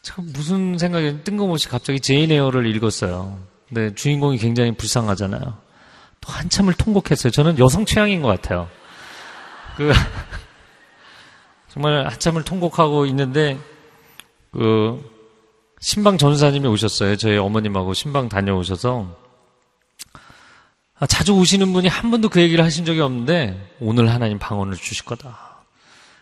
[0.03, 3.39] 참 무슨 생각이 뜬금없이 갑자기 제인 에어를 읽었어요.
[3.69, 5.41] 근데 주인공이 굉장히 불쌍하잖아요.
[6.21, 7.31] 또 한참을 통곡했어요.
[7.31, 8.69] 저는 여성 취향인 것 같아요.
[9.77, 9.93] 그
[11.69, 13.59] 정말 한참을 통곡하고 있는데
[14.51, 15.03] 그
[15.81, 17.17] 신방 전사님이 오셨어요.
[17.17, 19.30] 저희 어머님하고 신방 다녀오셔서 아,
[21.07, 25.65] 자주 오시는 분이 한 번도 그 얘기를 하신 적이 없는데 오늘 하나님 방언을 주실 거다.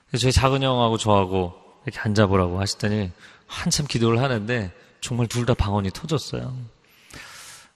[0.09, 3.11] 그래서 저희 작은 형하고 저하고 이렇게 앉아보라고 하시더니
[3.47, 6.55] 한참 기도를 하는데 정말 둘 다 방언이 터졌어요.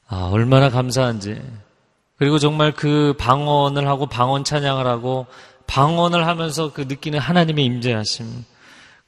[0.09, 1.41] 아, 얼마나 감사한지.
[2.19, 5.27] 그리고 정말 그 방언을 하고 방언 찬양을 하고
[5.67, 8.45] 방언을 하면서 그 느끼는 하나님의 임재하심.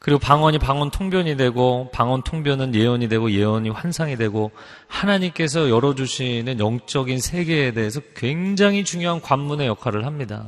[0.05, 4.51] 그리고 방언이 방언 통변이 되고 방언 통변은 예언이 되고 예언이 환상이 되고
[4.87, 10.45] 하나님께서 열어주시는 영적인 세계에 대해서 굉장히 중요한 관문의 역할을 합니다.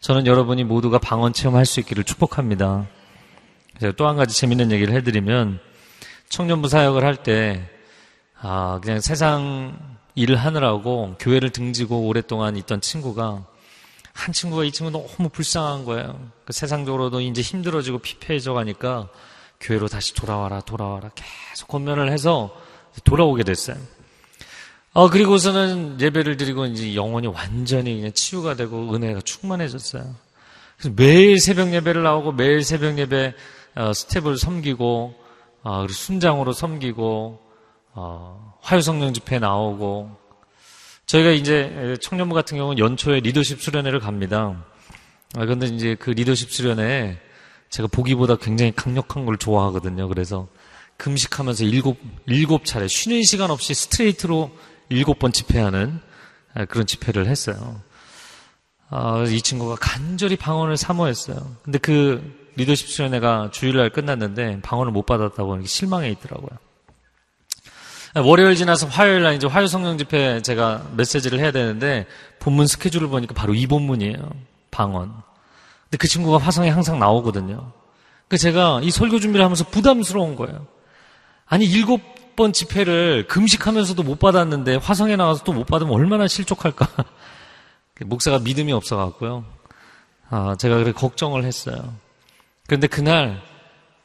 [0.00, 2.88] 저는 여러분이 모두가 방언 체험할 수 있기를 축복합니다.
[3.96, 5.60] 또 한 가지 재밌는 얘기를 해드리면
[6.28, 7.70] 청년부 사역을 할 때
[8.42, 9.78] 아, 그냥 세상
[10.16, 13.44] 일을 하느라고 교회를 등지고 오랫동안 있던 친구가
[14.20, 16.30] 한 친구가 이 친구 너무 불쌍한 거예요.
[16.44, 19.08] 그 세상적으로도 이제 힘들어지고 피폐해져 가니까
[19.60, 22.54] 교회로 다시 돌아와라, 돌아와라 계속 권면을 해서
[23.04, 23.76] 돌아오게 됐어요.
[24.92, 30.14] 어, 그리고서는 예배를 드리고 이제 영혼이 완전히 그냥 치유가 되고 은혜가 충만해졌어요.
[30.76, 33.34] 그래서 매일 새벽 예배를 나오고 매일 새벽 예배
[33.76, 35.14] 어, 스텝을 섬기고
[35.62, 37.40] 어, 그리고 순장으로 섬기고
[37.92, 40.19] 어, 화요성령 집회 나오고
[41.10, 44.64] 저희가 이제 청년부 같은 경우는 연초에 리더십 수련회를 갑니다.
[45.34, 47.18] 아, 근데 이제 그 리더십 수련회에
[47.68, 50.06] 제가 보기보다 굉장히 강력한 걸 좋아하거든요.
[50.06, 50.46] 그래서
[50.98, 54.52] 금식하면서 일곱, 일곱 차례 쉬는 시간 없이 스트레이트로
[54.88, 55.98] 일곱 번 집회하는
[56.54, 57.80] 아, 그런 집회를 했어요.
[58.88, 61.56] 아, 이 친구가 간절히 방언을 사모했어요.
[61.64, 62.22] 근데 그
[62.54, 66.56] 리더십 수련회가 주일날 끝났는데 방언을 못 받았다고 실망해 있더라고요.
[68.16, 72.06] 월요일 지나서 화요일 날 이제 화요 성령 집회 제가 메시지를 해야 되는데
[72.40, 74.16] 본문 스케줄을 보니까 바로 이 본문이에요.
[74.70, 75.12] 방언.
[75.84, 77.72] 근데 그 친구가 화성에 항상 나오거든요.
[78.28, 80.66] 그 제가 이 설교 준비를 하면서 부담스러운 거예요.
[81.46, 82.00] 아니 일곱
[82.36, 86.88] 번 집회를 금식하면서도 못 받았는데 화성에 나가서 또 못 받으면 얼마나 실족할까.
[88.06, 89.44] 목사가 믿음이 없어갖고요.
[90.30, 91.94] 아, 제가 그래 걱정을 했어요.
[92.66, 93.42] 그런데 그날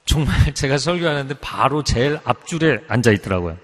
[0.05, 3.57] 정말 제가 설교하는데 바로 제일 앞줄에 앉아 있더라고요.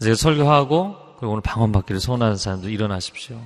[0.00, 3.40] 제가 설교하고 그리고 오늘 방언 받기를 소원하는 사람들 일어나십시오.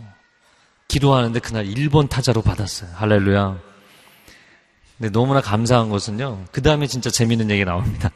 [0.88, 2.90] 기도하는데 그날 1번 타자로 받았어요.
[2.94, 3.58] 할렐루야.
[4.98, 6.46] 근데 너무나 감사한 것은요.
[6.50, 8.10] 그 다음에 진짜 재밌는 얘기 나옵니다.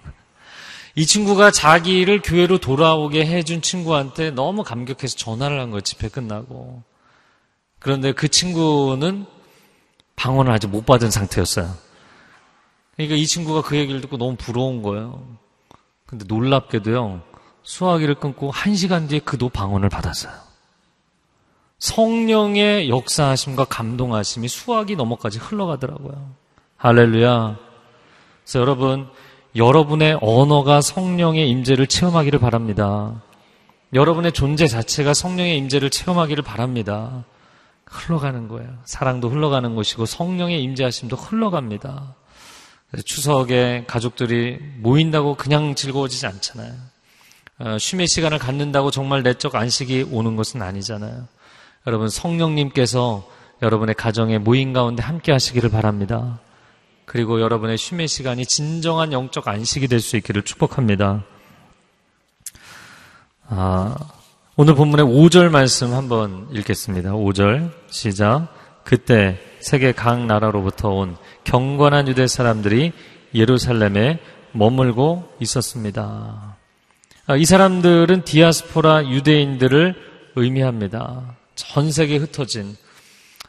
[0.97, 5.81] 이 친구가 자기를 교회로 돌아오게 해준 친구한테 너무 감격해서 전화를 한 거예요.
[5.81, 6.83] 집회 끝나고.
[7.79, 9.27] 그런데 그 친구는
[10.17, 11.73] 방언을 아직 못 받은 상태였어요.
[12.97, 15.27] 그러니까 이 친구가 그 얘기를 듣고 너무 부러운 거예요.
[16.07, 17.23] 근데 놀랍게도요,
[17.65, 20.33] 수화기를 끊고 한 시간 뒤에 그도 방언을 받았어요.
[21.79, 26.35] 성령의 역사하심과 감동하심이 수화기 넘어까지 흘러가더라고요.
[26.77, 27.59] 할렐루야.
[28.43, 29.09] 그래서 여러분,
[29.57, 33.23] 여러분의 언어가 성령의 임재를 체험하기를 바랍니다.
[33.93, 37.25] 여러분의 존재 자체가 성령의 임재를 체험하기를 바랍니다.
[37.87, 38.79] 흘러가는 거예요.
[38.85, 42.15] 사랑도 흘러가는 것이고 성령의 임재하심도 흘러갑니다.
[43.05, 46.73] 추석에 가족들이 모인다고 그냥 즐거워지지 않잖아요.
[47.59, 51.27] 어, 쉼의 시간을 갖는다고 정말 내적 안식이 오는 것은 아니잖아요.
[51.87, 53.29] 여러분 성령님께서
[53.63, 56.41] 여러분의 가정의 모임 가운데 함께 하시기를 바랍니다.
[57.05, 61.23] 그리고 여러분의 쉼의 시간이 진정한 영적 안식이 될 수 있기를 축복합니다.
[63.49, 63.97] 아,
[64.57, 67.13] 오늘 본문의 5절 말씀 한번 읽겠습니다.
[67.13, 68.49] 5절 시작.
[68.85, 72.93] 그때 세계 각 나라로부터 온 경건한 유대 사람들이
[73.35, 74.19] 예루살렘에
[74.53, 76.57] 머물고 있었습니다.
[77.27, 79.95] 아, 이 사람들은 디아스포라 유대인들을
[80.37, 81.37] 의미합니다.
[81.55, 82.77] 전 세계에 흩어진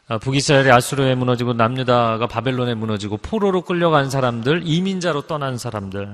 [0.08, 6.08] 아, 북이스라엘이 아수르에 무너지고 남유다가 바벨론에 무너지고 포로로 끌려간 사람들, 이민자로 떠난 사람들.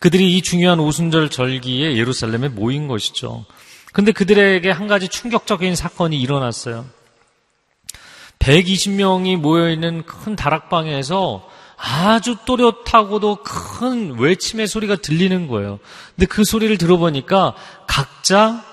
[0.00, 3.44] 그들이 이 중요한 오순절 절기에 예루살렘에 모인 것이죠.
[3.92, 6.84] 근데 그들에게 한 가지 충격적인 사건이 일어났어요.
[8.40, 15.78] 120명이 모여있는 큰 다락방에서 아주 또렷하고도 큰 외침의 소리가 들리는 거예요.
[16.16, 17.54] 근데 그 소리를 들어보니까
[17.86, 18.64] 각자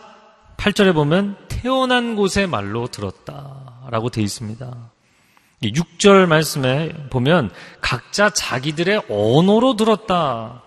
[0.57, 4.91] 8절에 보면 태어난 곳의 말로 들었다라고 돼 있습니다.
[5.63, 10.63] 6절 말씀에 보면 각자 자기들의 언어로 들었다.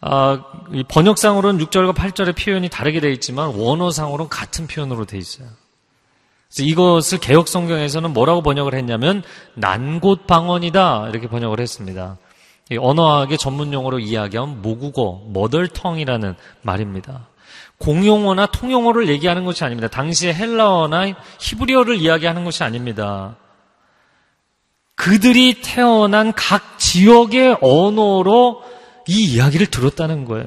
[0.00, 0.44] 아,
[0.88, 5.48] 번역상으로는 6절과 8절의 표현이 다르게 되어 있지만 원어상으로는 같은 표현으로 되어 있어요.
[6.62, 9.22] 이것을 개혁 성경에서는 뭐라고 번역을 했냐면
[9.54, 12.18] 난곳 방언이다 이렇게 번역을 했습니다.
[12.78, 17.26] 언어학의 전문 용어로 이야기하면 모국어, 머덜텅이라는 말입니다.
[17.78, 19.88] 공용어나 통용어를 얘기하는 것이 아닙니다.
[19.88, 23.36] 당시에 헬라어나 히브리어를 이야기하는 것이 아닙니다.
[24.94, 28.62] 그들이 태어난 각 지역의 언어로
[29.08, 30.46] 이 이야기를 들었다는 거예요.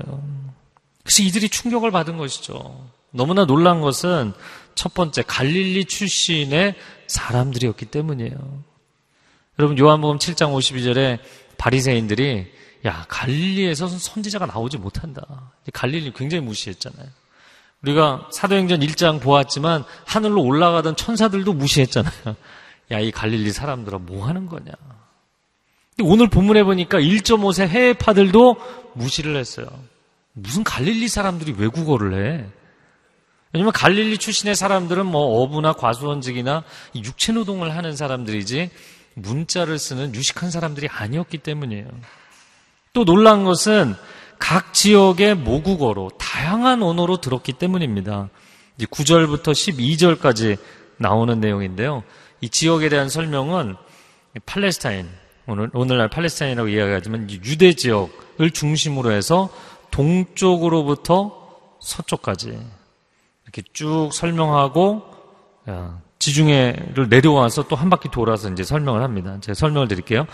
[1.03, 2.87] 그래서 이들이 충격을 받은 것이죠.
[3.11, 4.33] 너무나 놀란 것은
[4.77, 6.75] 첫 번째 갈릴리 출신의
[7.07, 8.63] 사람들이었기 때문이에요.
[9.59, 11.19] 여러분 요한복음 7장 52절에
[11.57, 12.45] 바리새인들이
[12.85, 15.51] 야 갈릴리에서 선지자가 나오지 못한다.
[15.73, 17.07] 갈릴리 굉장히 무시했잖아요.
[17.81, 22.35] 우리가 사도행전 1장 보았지만 하늘로 올라가던 천사들도 무시했잖아요.
[22.91, 24.71] 야 이 갈릴리 사람들아 뭐 하는 거냐.
[26.03, 28.55] 오늘 본문에 보니까 1.5세 해외파들도
[28.93, 29.67] 무시를 했어요.
[30.33, 32.45] 무슨 갈릴리 사람들이 외국어를 해?
[33.57, 36.63] 왜냐면 갈릴리 출신의 사람들은 뭐 어부나 과수원직이나
[37.03, 38.69] 육체 노동을 하는 사람들이지
[39.15, 41.87] 문자를 쓰는 유식한 사람들이 아니었기 때문이에요.
[42.93, 43.95] 또 놀란 것은
[44.37, 48.29] 각 지역의 모국어로 다양한 언어로 들었기 때문입니다.
[48.79, 50.59] 9절부터 12절까지
[50.97, 52.03] 나오는 내용인데요.
[52.41, 53.75] 이 지역에 대한 설명은
[54.45, 55.09] 팔레스타인,
[55.47, 59.49] 오늘, 오늘날 팔레스타인이라고 이야기하지만 유대 지역을 중심으로 해서
[59.89, 61.47] 동쪽으로부터
[61.79, 62.76] 서쪽까지
[63.47, 65.03] 이렇게 쭉 설명하고
[66.19, 69.37] 지중해를 내려와서 또 한 바퀴 돌아서 이제 설명을 합니다.
[69.41, 70.27] 제가 설명을 드릴게요.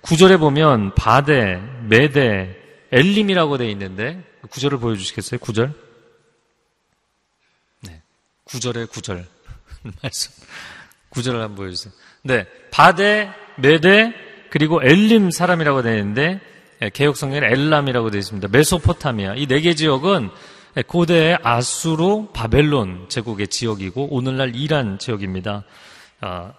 [0.00, 2.56] 구절에 보면 바데, 메데,
[2.92, 5.40] 엘림이라고 되어 있는데 구절을 보여주시겠어요?
[5.40, 5.72] 구절?
[7.82, 8.02] 네,
[8.44, 9.26] 구절에 구절
[10.02, 10.32] 말씀.
[11.10, 11.92] 구절을 한번 보여주세요.
[12.22, 14.12] 네, 바데, 메데,
[14.50, 16.40] 그리고 엘림 사람이라고 되어 있는데
[16.82, 18.48] 예, 개혁 성경에 엘람이라고 되어 있습니다.
[18.48, 20.30] 메소포타미아 이 네 개 지역은 네,
[20.82, 25.64] 고대의 아수르 바벨론 제국의 지역이고 오늘날 이란 지역입니다.
[26.20, 26.52] 아,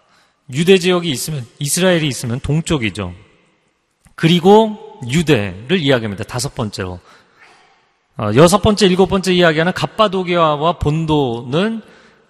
[0.51, 3.13] 유대 지역이 있으면 이스라엘이 있으면 동쪽이죠.
[4.15, 6.23] 그리고 유대를 이야기합니다.
[6.23, 6.99] 다섯 번째로.
[8.17, 11.83] 어, 여섯 번째, 일곱 번째 이야기하는 갑바도기아와 본도는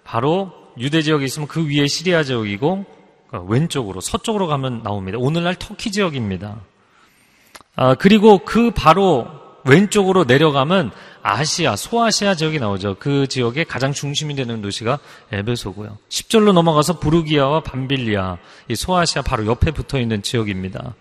[0.04, 2.84] 바로 유대 지역에 있으면 그 위에 시리아 지역이고
[3.32, 5.16] 어, 왼쪽으로 서쪽으로 가면 나옵니다.
[5.18, 6.60] 오늘날 터키 지역입니다.
[7.76, 9.26] 아, 그리고 그 바로
[9.64, 10.90] 왼쪽으로 내려가면
[11.22, 12.96] 아시아, 소아시아 지역이 나오죠.
[12.98, 14.98] 그 지역의 가장 중심이 되는 도시가
[15.32, 15.98] 에베소고요.
[16.08, 20.94] 10절로 넘어가서 부르기아와 밤빌리아, 이 소아시아 바로 옆에 붙어 있는 지역입니다.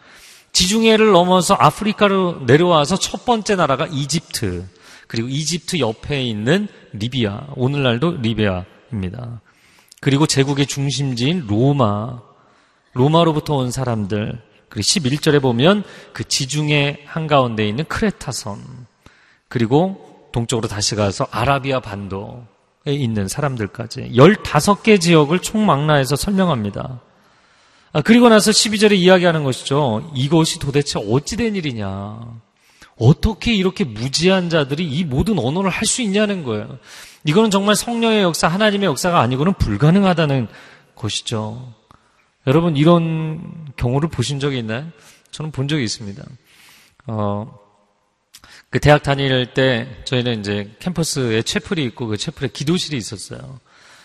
[0.54, 4.68] 지중해를 넘어서 아프리카로 내려와서 첫 번째 나라가 이집트,
[5.08, 9.42] 그리고 이집트 옆에 있는 리비아, 오늘날도 리비아입니다.
[10.02, 12.20] 그리고 제국의 중심지인 로마,
[12.94, 18.88] 로마로부터 온 사람들, 그리고 11절에 보면 그 지중해 한가운데 있는 크레타섬,
[19.48, 20.07] 그리고
[20.38, 22.46] 동쪽으로 다시 가서 아라비아 반도에
[22.88, 27.02] 있는 사람들까지 15개 지역을 총망라해서 설명합니다.
[27.94, 30.12] 아, 그리고 나서 12절에 이야기하는 것이죠.
[30.14, 32.20] 이것이 도대체 어찌된 일이냐.
[33.00, 36.78] 어떻게 이렇게 무지한 자들이 이 모든 언어를 할 수 있냐는 거예요.
[37.24, 40.48] 이거는 정말 성령의 역사, 하나님의 역사가 아니고는 불가능하다는
[40.96, 41.74] 것이죠.
[42.46, 44.86] 여러분 이런 경우를 보신 적이 있나요?
[45.32, 46.24] 저는 본 적이 있습니다.
[47.08, 47.60] 어,
[48.70, 53.60] 그 대학 다닐 때 저희는 이제 캠퍼스에 채플이 있고 그 채플에 기도실이 있었어요.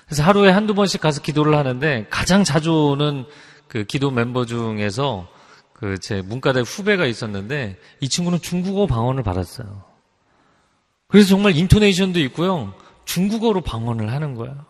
[0.06, 3.24] 그래서 하루에 한두 번씩 가서 기도를 하는데 가장 자주 오는
[3.68, 5.28] 그 기도 멤버 중에서
[5.72, 9.82] 그 제 문과대 후배가 있었는데 이 친구는 중국어 방언을 받았어요.
[11.08, 12.72] 그래서 정말 인토네이션도 있고요.
[13.04, 14.64] 중국어로 방언을 하는 거예요.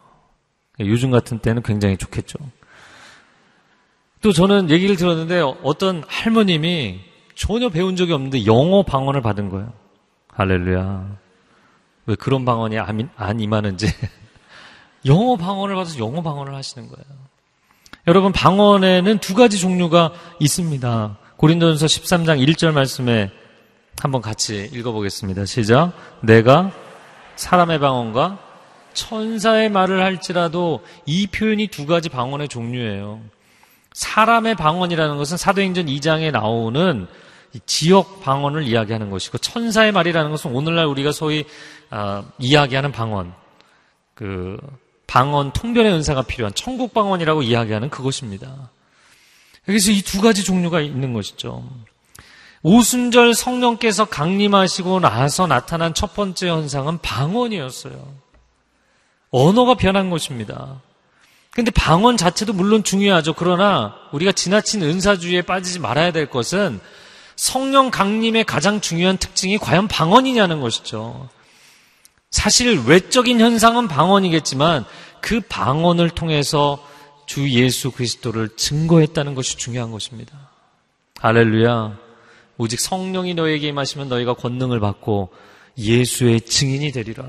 [0.81, 2.39] 요즘 같은 때는 굉장히 좋겠죠.
[4.23, 7.01] 또 저는 얘기를 들었는데 어떤 할머님이
[7.35, 9.73] 전혀 배운 적이 없는데 영어 방언을 받은 거예요.
[10.35, 11.19] 할렐루야.
[12.07, 13.87] 왜 그런 방언이 안 임하는지.
[15.07, 17.05] 영어 방언을 받아서 영어 방언을 하시는 거예요.
[18.07, 21.19] 여러분, 방언에는 두 가지 종류가 있습니다.
[21.37, 23.31] 고린도전서 13장 1절 말씀에
[24.01, 25.45] 한번 같이 읽어보겠습니다.
[25.45, 25.93] 시작.
[26.21, 26.73] 내가
[27.37, 28.39] 사람의 방언과
[28.95, 33.21] 천사의 말을 할지라도 이 표현이 두 가지 방언의 종류예요.
[33.93, 37.07] 사람의 방언이라는 것은 사도행전 2장에 나오는
[37.67, 41.45] 지역 방언을 이야기하는 것이고 천사의 말이라는 것은 오늘날 우리가 소위
[41.91, 43.35] 어, 이야기하는 방언,
[44.15, 44.57] 그
[45.07, 48.71] 방언 통변의 은사가 필요한 천국 방언이라고 이야기하는 그것입니다.
[49.69, 51.65] 여기서 이 두 가지 종류가 있는 것이죠.
[52.63, 58.15] 오순절 성령께서 강림하시고 나서 나타난 첫 번째 현상은 방언이었어요.
[59.31, 60.81] 언어가 변한 것입니다.
[61.51, 63.35] 근데 방언 자체도 물론 중요하죠.
[63.35, 66.81] 그러나 우리가 지나친 은사주의에 빠지지 말아야 될 것은
[67.37, 71.29] 성령 강림의 가장 중요한 특징이 과연 방언이냐는 것이죠.
[72.31, 74.85] 사실 외적인 현상은 방언이겠지만
[75.21, 76.85] 그 방언을 통해서
[77.27, 80.51] 주 예수 그리스도를 증거했다는 것이 중요한 것입니다.
[81.19, 81.99] 할렐루야.
[82.59, 85.31] 오직 성령이 너에게 임하시면 너희가 권능을 받고
[85.79, 87.25] 예수의 증인이 되리라.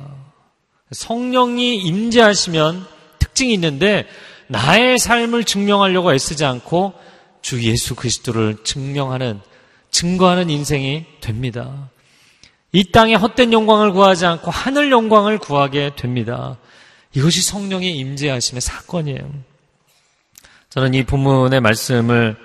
[0.92, 2.86] 성령이 임재하시면
[3.20, 4.08] 특징이 있는데
[4.48, 6.94] 나의 삶을 증명하려고 애쓰지 않고
[7.42, 9.42] 주 예수 그리스도를 증명하는
[9.94, 11.90] 증거하는 인생이 됩니다.
[12.74, 16.58] 이 땅에 헛된 영광을 구하지 않고 하늘 영광을 구하게 됩니다.
[17.14, 19.32] 이것이 성령의 임재하심의 사건이에요.
[20.70, 22.36] 저는 이 본문의 말씀을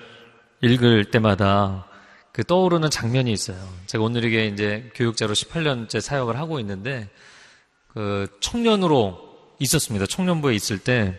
[0.60, 1.86] 읽을 때마다
[2.32, 3.56] 그 떠오르는 장면이 있어요.
[3.86, 7.08] 제가 오늘 이게 이제 교육자로 18년째 사역을 하고 있는데
[7.88, 9.18] 그 청년으로
[9.58, 10.04] 있었습니다.
[10.06, 11.18] 청년부에 있을 때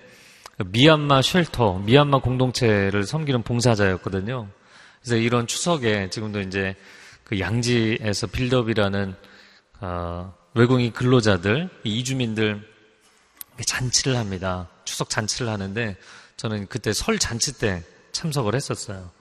[0.64, 4.48] 미얀마 쉘터, 미얀마 공동체를 섬기는 봉사자였거든요.
[5.02, 6.76] 그래서 이런 추석에 지금도 이제
[7.24, 9.16] 그 양지에서 빌드업이라는
[9.82, 12.68] 어, 외국인 근로자들, 이주민들
[13.66, 14.68] 잔치를 합니다.
[14.86, 15.96] 추석 잔치를 하는데
[16.38, 19.12] 저는 그때 설 잔치 때 참석을 했었어요.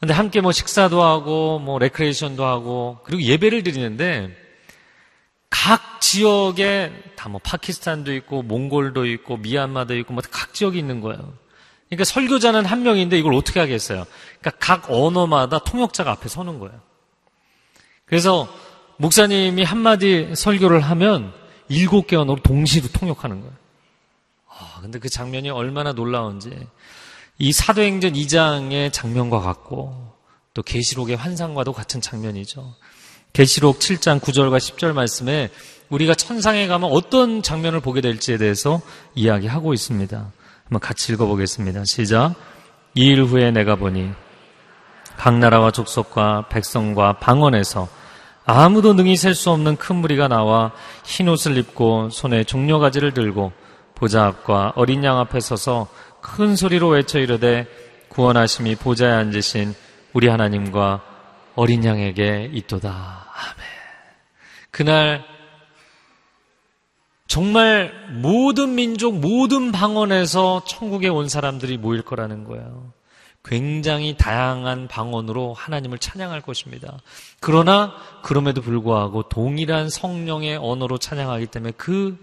[0.00, 4.36] 근데 함께 뭐 식사도 하고 뭐 레크레이션도 하고 그리고 예배를 드리는데
[5.48, 11.34] 각 지역에 다 뭐 파키스탄도 있고 몽골도 있고 미얀마도 있고 뭐 각 지역이 있는 거예요.
[11.92, 14.06] 그러니까 설교자는 한 명인데 이걸 어떻게 하겠어요?
[14.40, 16.80] 그러니까 각 언어마다 통역자가 앞에 서는 거예요.
[18.06, 18.48] 그래서
[18.96, 21.34] 목사님이 한마디 설교를 하면
[21.68, 23.54] 일곱 개 언어로 동시로 통역하는 거예요.
[24.48, 26.66] 아, 근데 그 장면이 얼마나 놀라운지
[27.38, 30.14] 이 사도행전 2장의 장면과 같고
[30.54, 32.74] 또 계시록의 환상과도 같은 장면이죠.
[33.34, 35.50] 계시록 7장 9절과 10절 말씀에
[35.90, 38.80] 우리가 천상에 가면 어떤 장면을 보게 될지에 대해서
[39.14, 40.32] 이야기하고 있습니다.
[40.72, 41.84] 한번 같이 읽어보겠습니다.
[41.84, 42.34] 시작.
[42.94, 44.10] 이 일 후에 내가 보니
[45.18, 47.88] 각 나라와 족속과 백성과 방언에서
[48.46, 50.72] 아무도 능히 셀 수 없는 큰 무리가 나와
[51.04, 53.52] 흰 옷을 입고 손에 종려가지를 들고
[53.94, 55.88] 보좌 앞과 어린 양 앞에 서서
[56.22, 57.66] 큰 소리로 외쳐 이르되
[58.08, 59.74] 구원하심이 보좌에 앉으신
[60.14, 61.02] 우리 하나님과
[61.54, 62.88] 어린 양에게 있도다.
[62.88, 63.66] 아멘.
[64.70, 65.31] 그날
[67.32, 72.92] 정말 모든 민족, 모든 방언에서 천국에 온 사람들이 모일 거라는 거예요.
[73.42, 76.98] 굉장히 다양한 방언으로 하나님을 찬양할 것입니다.
[77.40, 82.22] 그러나 그럼에도 불구하고 동일한 성령의 언어로 찬양하기 때문에 그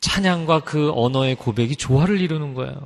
[0.00, 2.76] 찬양과 그 언어의 고백이 조화를 이루는 거예요.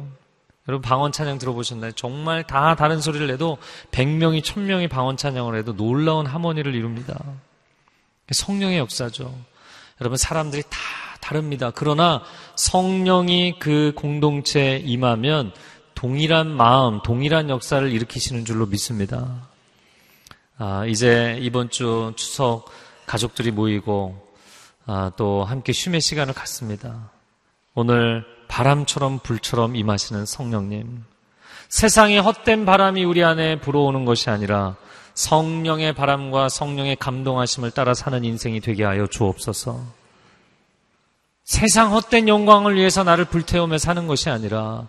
[0.68, 1.90] 여러분 방언 찬양 들어보셨나요?
[1.96, 3.58] 정말 다 다른 소리를 내도
[3.90, 7.18] 100명이 1000명이 방언 찬양을 해도 놀라운 하모니를 이룹니다.
[8.30, 9.34] 성령의 역사죠.
[10.00, 11.70] 여러분 사람들이 다 다릅니다.
[11.74, 12.22] 그러나
[12.56, 15.52] 성령이 그 공동체에 임하면
[15.94, 19.48] 동일한 마음, 동일한 역사를 일으키시는 줄로 믿습니다.
[20.56, 22.70] 아, 이제 이번 주 추석
[23.06, 24.26] 가족들이 모이고
[24.86, 27.10] 아, 또 함께 쉼의 시간을 갖습니다.
[27.74, 31.04] 오늘 바람처럼 불처럼 임하시는 성령님.
[31.68, 34.76] 세상의 헛된 바람이 우리 안에 불어오는 것이 아니라
[35.12, 39.97] 성령의 바람과 성령의 감동하심을 따라 사는 인생이 되게 하여 주옵소서.
[41.48, 44.86] 세상 헛된 영광을 위해서 나를 불태우며 사는 것이 아니라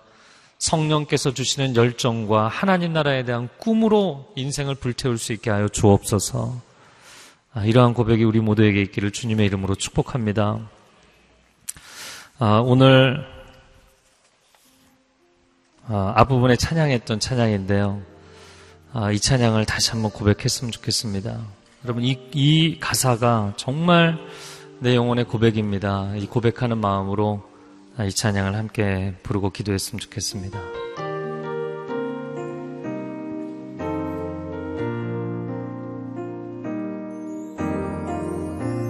[0.58, 6.62] 성령께서 주시는 열정과 하나님 나라에 대한 꿈으로 인생을 불태울 수 있게 하여 주옵소서.
[7.54, 10.60] 아, 이러한 고백이 우리 모두에게 있기를 주님의 이름으로 축복합니다.
[12.40, 13.26] 아, 오늘
[15.88, 18.02] 아, 앞부분에 찬양했던 찬양인데요.
[18.92, 21.40] 아, 이 찬양을 다시 한번 고백했으면 좋겠습니다.
[21.86, 24.20] 여러분 이, 이 가사가 정말
[24.82, 26.16] 내 영혼의 고백입니다.
[26.16, 27.42] 이 고백하는 마음으로
[28.02, 30.58] 이 찬양을 함께 부르고 기도했으면 좋겠습니다.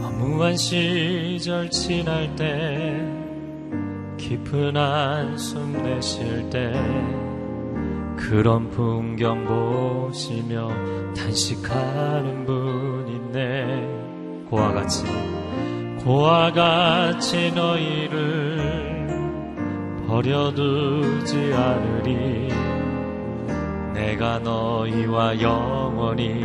[0.03, 3.03] 허무한 시절 지날 때
[4.17, 6.71] 깊은 한숨 내쉴 때
[8.15, 10.69] 그런 풍경 보시며
[11.15, 15.03] 단식하는 분 있네 고와 같이
[16.04, 19.08] 고와 같이 너희를
[20.08, 22.50] 버려두지 않으리.
[23.93, 26.43] 내가 너희와 영원히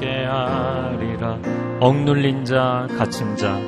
[0.00, 1.38] 함께하리라.
[1.80, 3.60] 억눌린 자 갇힌 자.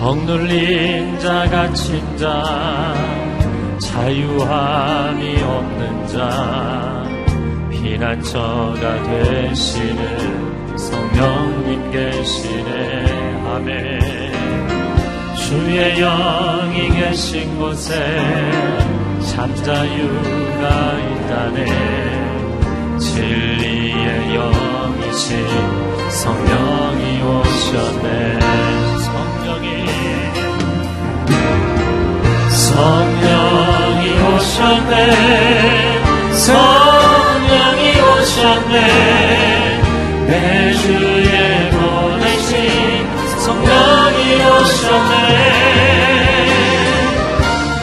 [0.00, 2.94] 억눌린 자 갇힌 자.
[3.78, 7.04] 자유함이 없는 자.
[7.70, 10.63] 피난처가 되시는
[11.14, 13.44] 성령님 계시네.
[13.46, 14.00] 아멘.
[15.36, 17.94] 주의 영이 계신 곳에
[19.32, 21.66] 잠자유가 있다네.
[22.98, 25.46] 진리의 영이신
[26.10, 28.40] 성령이 오셨네.
[28.98, 29.86] 성령이.
[32.50, 34.02] 성령이
[34.34, 35.43] 오셨네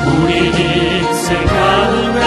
[0.05, 2.25] 우리 인생 가운데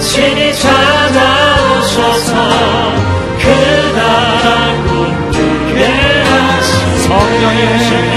[0.00, 2.30] 신이 찾아오셔서
[3.38, 3.44] 그
[3.96, 4.46] 나라
[4.86, 5.80] 꿈꾸게
[7.06, 8.16] 성령이 오셨네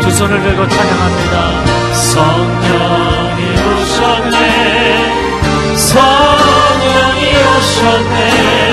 [0.00, 1.34] 두 손을 들고 찬양합니다.
[1.94, 4.36] 성령이 오셨네.
[5.76, 7.22] 성령이
[7.58, 8.63] 오셨네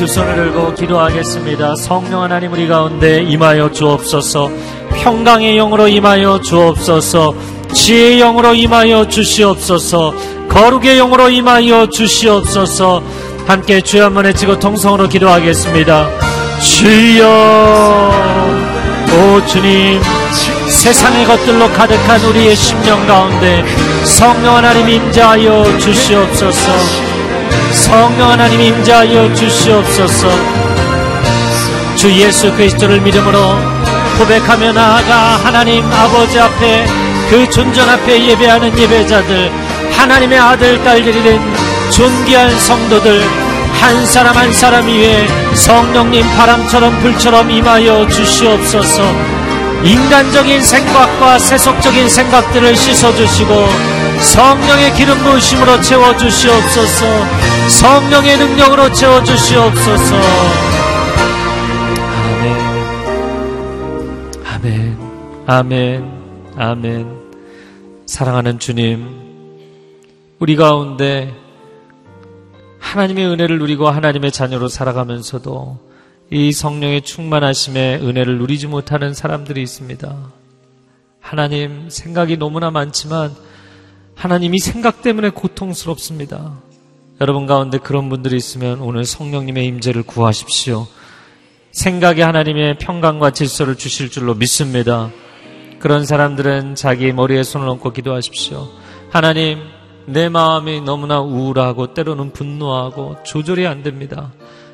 [0.00, 1.76] 두 손을 들고 기도하겠습니다.
[1.76, 4.50] 성령 하나님 우리 가운데 임하여 주옵소서.
[4.94, 7.34] 평강의 영으로 임하여 주옵소서.
[7.74, 10.14] 지혜의 영으로 임하여 주시옵소서.
[10.48, 13.02] 거룩의 영으로 임하여 주시옵소서.
[13.46, 16.08] 함께 주여 한번 외치고 통성으로 기도하겠습니다.
[16.62, 18.10] 주여
[19.12, 20.00] 오 주님
[20.66, 23.62] 세상의 것들로 가득한 우리의 심령 가운데
[24.06, 27.09] 성령 하나님 임자하여 주시옵소서
[27.72, 30.28] 성령 하나님 임자하여 주시옵소서
[31.96, 33.56] 주 예수 그리스도를 믿음으로
[34.18, 36.86] 고백하며 나아가 하나님 아버지 앞에
[37.30, 39.52] 그 존전 앞에 예배하는 예배자들,
[39.92, 41.40] 하나님의 아들, 딸들이 된
[41.90, 43.22] 존귀한 성도들,
[43.80, 49.02] 한 사람 한 사람 위에 성령님 바람처럼 불처럼 임하여 주시옵소서.
[49.84, 53.68] 인간적인 생각과 세속적인 생각들을 씻어주시고
[54.20, 57.06] 성령의 기름 부으심으로 채워주시옵소서.
[57.70, 60.16] 성령의 능력으로 채워주시옵소서.
[62.16, 62.56] 아멘.
[64.44, 64.98] 아멘.
[65.46, 66.20] 아멘.
[66.56, 67.20] 아멘.
[68.06, 69.08] 사랑하는 주님,
[70.40, 71.32] 우리 가운데
[72.80, 75.78] 하나님의 은혜를 누리고 하나님의 자녀로 살아가면서도
[76.30, 80.16] 이 성령의 충만하심의 은혜를 누리지 못하는 사람들이 있습니다.
[81.20, 83.32] 하나님 생각이 너무나 많지만
[84.16, 86.69] 하나님이 생각 때문에 고통스럽습니다.
[87.20, 90.86] 여러분 가운데 그런 분들이 있으면 오늘 성령님의 임재를 구하십시오.
[91.70, 95.10] 생각에 하나님의 평강과 질서를 주실 줄로 믿습니다.
[95.80, 98.66] 그런 사람들은 자기 머리에 손을 얹고 기도하십시오.
[99.10, 99.58] 하나님,
[100.06, 104.32] 내 마음이 너무나 우울하고 때로는 분노하고 조절이 안 됩니다.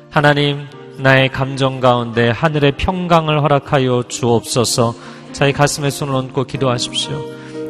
[0.09, 0.67] 하나님,
[0.99, 4.95] 나의 감정 가운데 하늘의 평강을 허락하여 주옵소서
[5.33, 7.25] 자기 가슴에 손을 얹고 기도하십시오.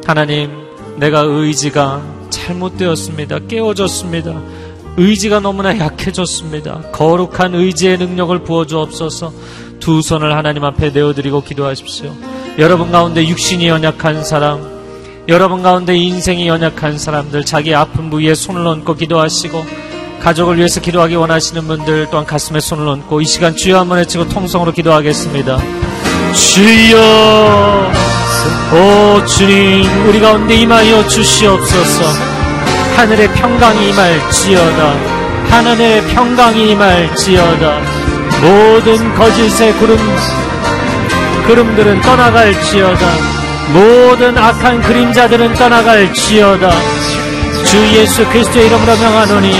[0.06, 0.52] 하나님,
[0.98, 3.40] 내가 의지가 잘못되었습니다.
[3.48, 4.57] 깨어졌습니다.
[4.98, 6.82] 의지가 너무나 약해졌습니다.
[6.92, 9.32] 거룩한 의지의 능력을 부어주옵소서
[9.80, 12.12] 두 손을 하나님 앞에 내어드리고 기도하십시오.
[12.58, 14.78] 여러분 가운데 육신이 연약한 사람,
[15.28, 19.66] 여러분 가운데 인생이 연약한 사람들, 자기 아픈 부위에 손을 얹고 기도하시고,
[20.22, 24.72] 가족을 위해서 기도하기 원하시는 분들 또한 가슴에 손을 얹고 이 시간 주여 한번 외치고 통성으로
[24.72, 25.60] 기도하겠습니다.
[26.34, 27.92] 주여,
[28.74, 32.37] 오 주님, 우리 가운데 임하여 주시옵소서.
[32.98, 34.96] 하늘의 평강이 임할지어다.
[35.52, 37.80] 하늘의 평강이 임할지어다.
[38.42, 40.00] 모든 거짓의 구름
[41.46, 43.06] 그름들은 떠나갈지어다.
[43.72, 46.72] 모든 악한 그림자들은 떠나갈지어다.
[47.66, 49.56] 주 예수 그리스도의 이름으로 명하노니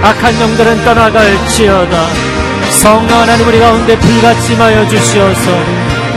[0.00, 2.06] 악한 영들은 떠나갈지어다.
[2.70, 5.50] 성령 하나님 우리 가운데 불같이하여 주시어서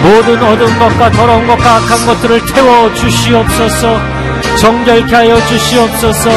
[0.03, 4.11] 모든 어두운 것과 더러운 것과 악한 것들을 태워 주시옵소서.
[4.58, 6.30] 정결케 하여 주시옵소서.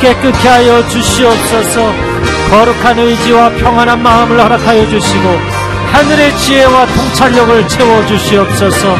[0.00, 2.12] 깨끗케 하여 주시옵소서.
[2.52, 8.94] 거룩한 의지와 평안한 마음을 허락하여 주시고 하늘의 지혜와 통찰력을 채워 주시옵소서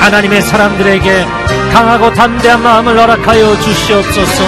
[0.00, 1.24] 하나님의 사람들에게
[1.72, 4.44] 강하고 담대한 마음을 허락하여 주시옵소서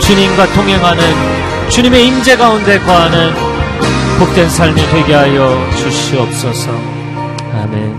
[0.00, 3.32] 주님과 동행하는 주님의 임재 가운데 거하는
[4.18, 6.70] 복된 삶이 되게 하여 주시옵소서
[7.52, 7.94] 아멘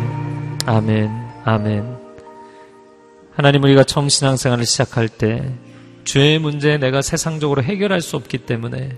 [0.66, 1.12] 아멘
[1.46, 1.91] 아멘
[3.42, 5.52] 하나님 우리가 처음 신앙생활을 시작할 때
[6.04, 8.92] 죄의 문제 내가 세상적으로 해결할 수 없기 때문에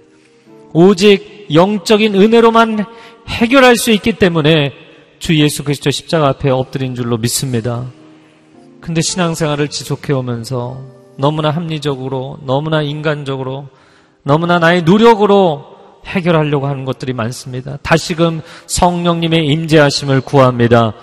[0.74, 2.84] 오직 영적인 은혜로만
[3.26, 4.74] 해결할 수 있기 때문에
[5.18, 7.86] 주 예수 그리스도 십자가 앞에 엎드린 줄로 믿습니다.
[8.82, 10.82] 근데 신앙생활을 지속해 오면서
[11.18, 13.70] 너무나 합리적으로, 너무나 인간적으로,
[14.24, 15.64] 너무나 나의 노력으로
[16.06, 17.78] 해결하려고 하는 것들이 많습니다.
[17.82, 20.94] 다시금 성령님의 임재하심을 구합니다.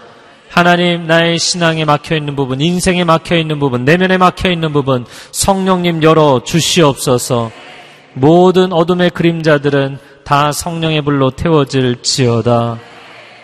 [0.51, 6.03] 하나님 나의 신앙에 막혀 있는 부분, 인생에 막혀 있는 부분, 내면에 막혀 있는 부분 성령님
[6.03, 7.53] 열어 주시옵소서.
[8.15, 12.79] 모든 어둠의 그림자들은 다 성령의 불로 태워질지어다.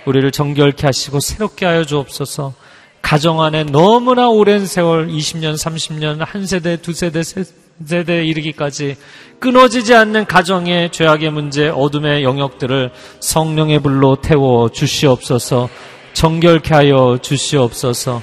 [0.04, 2.54] 우리를 정결케 하시고 새롭게 하여 주옵소서.
[3.02, 7.44] 가정 안에 너무나 오랜 세월 20년, 30년, 한 세대, 두 세대, 세
[7.84, 8.96] 세대에 이르기까지
[9.38, 12.90] 끊어지지 않는 가정의 죄악의 문제, 어둠의 영역들을
[13.20, 15.68] 성령의 불로 태워 주시옵소서.
[16.16, 18.22] 정결케 하여 주시옵소서.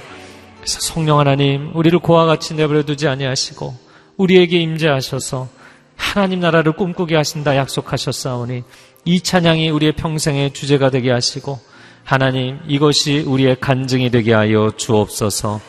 [0.56, 3.72] 그래서 성령 하나님, 우리를 고와 같이 내버려 두지 아니하시고
[4.16, 5.46] 우리에게 임재하셔서
[5.94, 8.64] 하나님 나라를 꿈꾸게 하신다 약속하셨사오니
[9.04, 11.60] 이 찬양이 우리의 평생의 주제가 되게 하시고
[12.02, 15.60] 하나님 이것이 우리의 간증이 되게 하여 주옵소서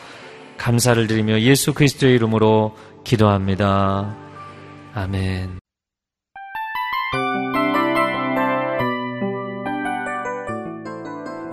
[0.58, 4.16] 감사를 드리며 예수 그리스도의 이름으로 기도합니다.
[4.94, 5.65] 아멘.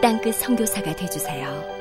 [0.00, 1.77] 땅끝 성교사가 되주세요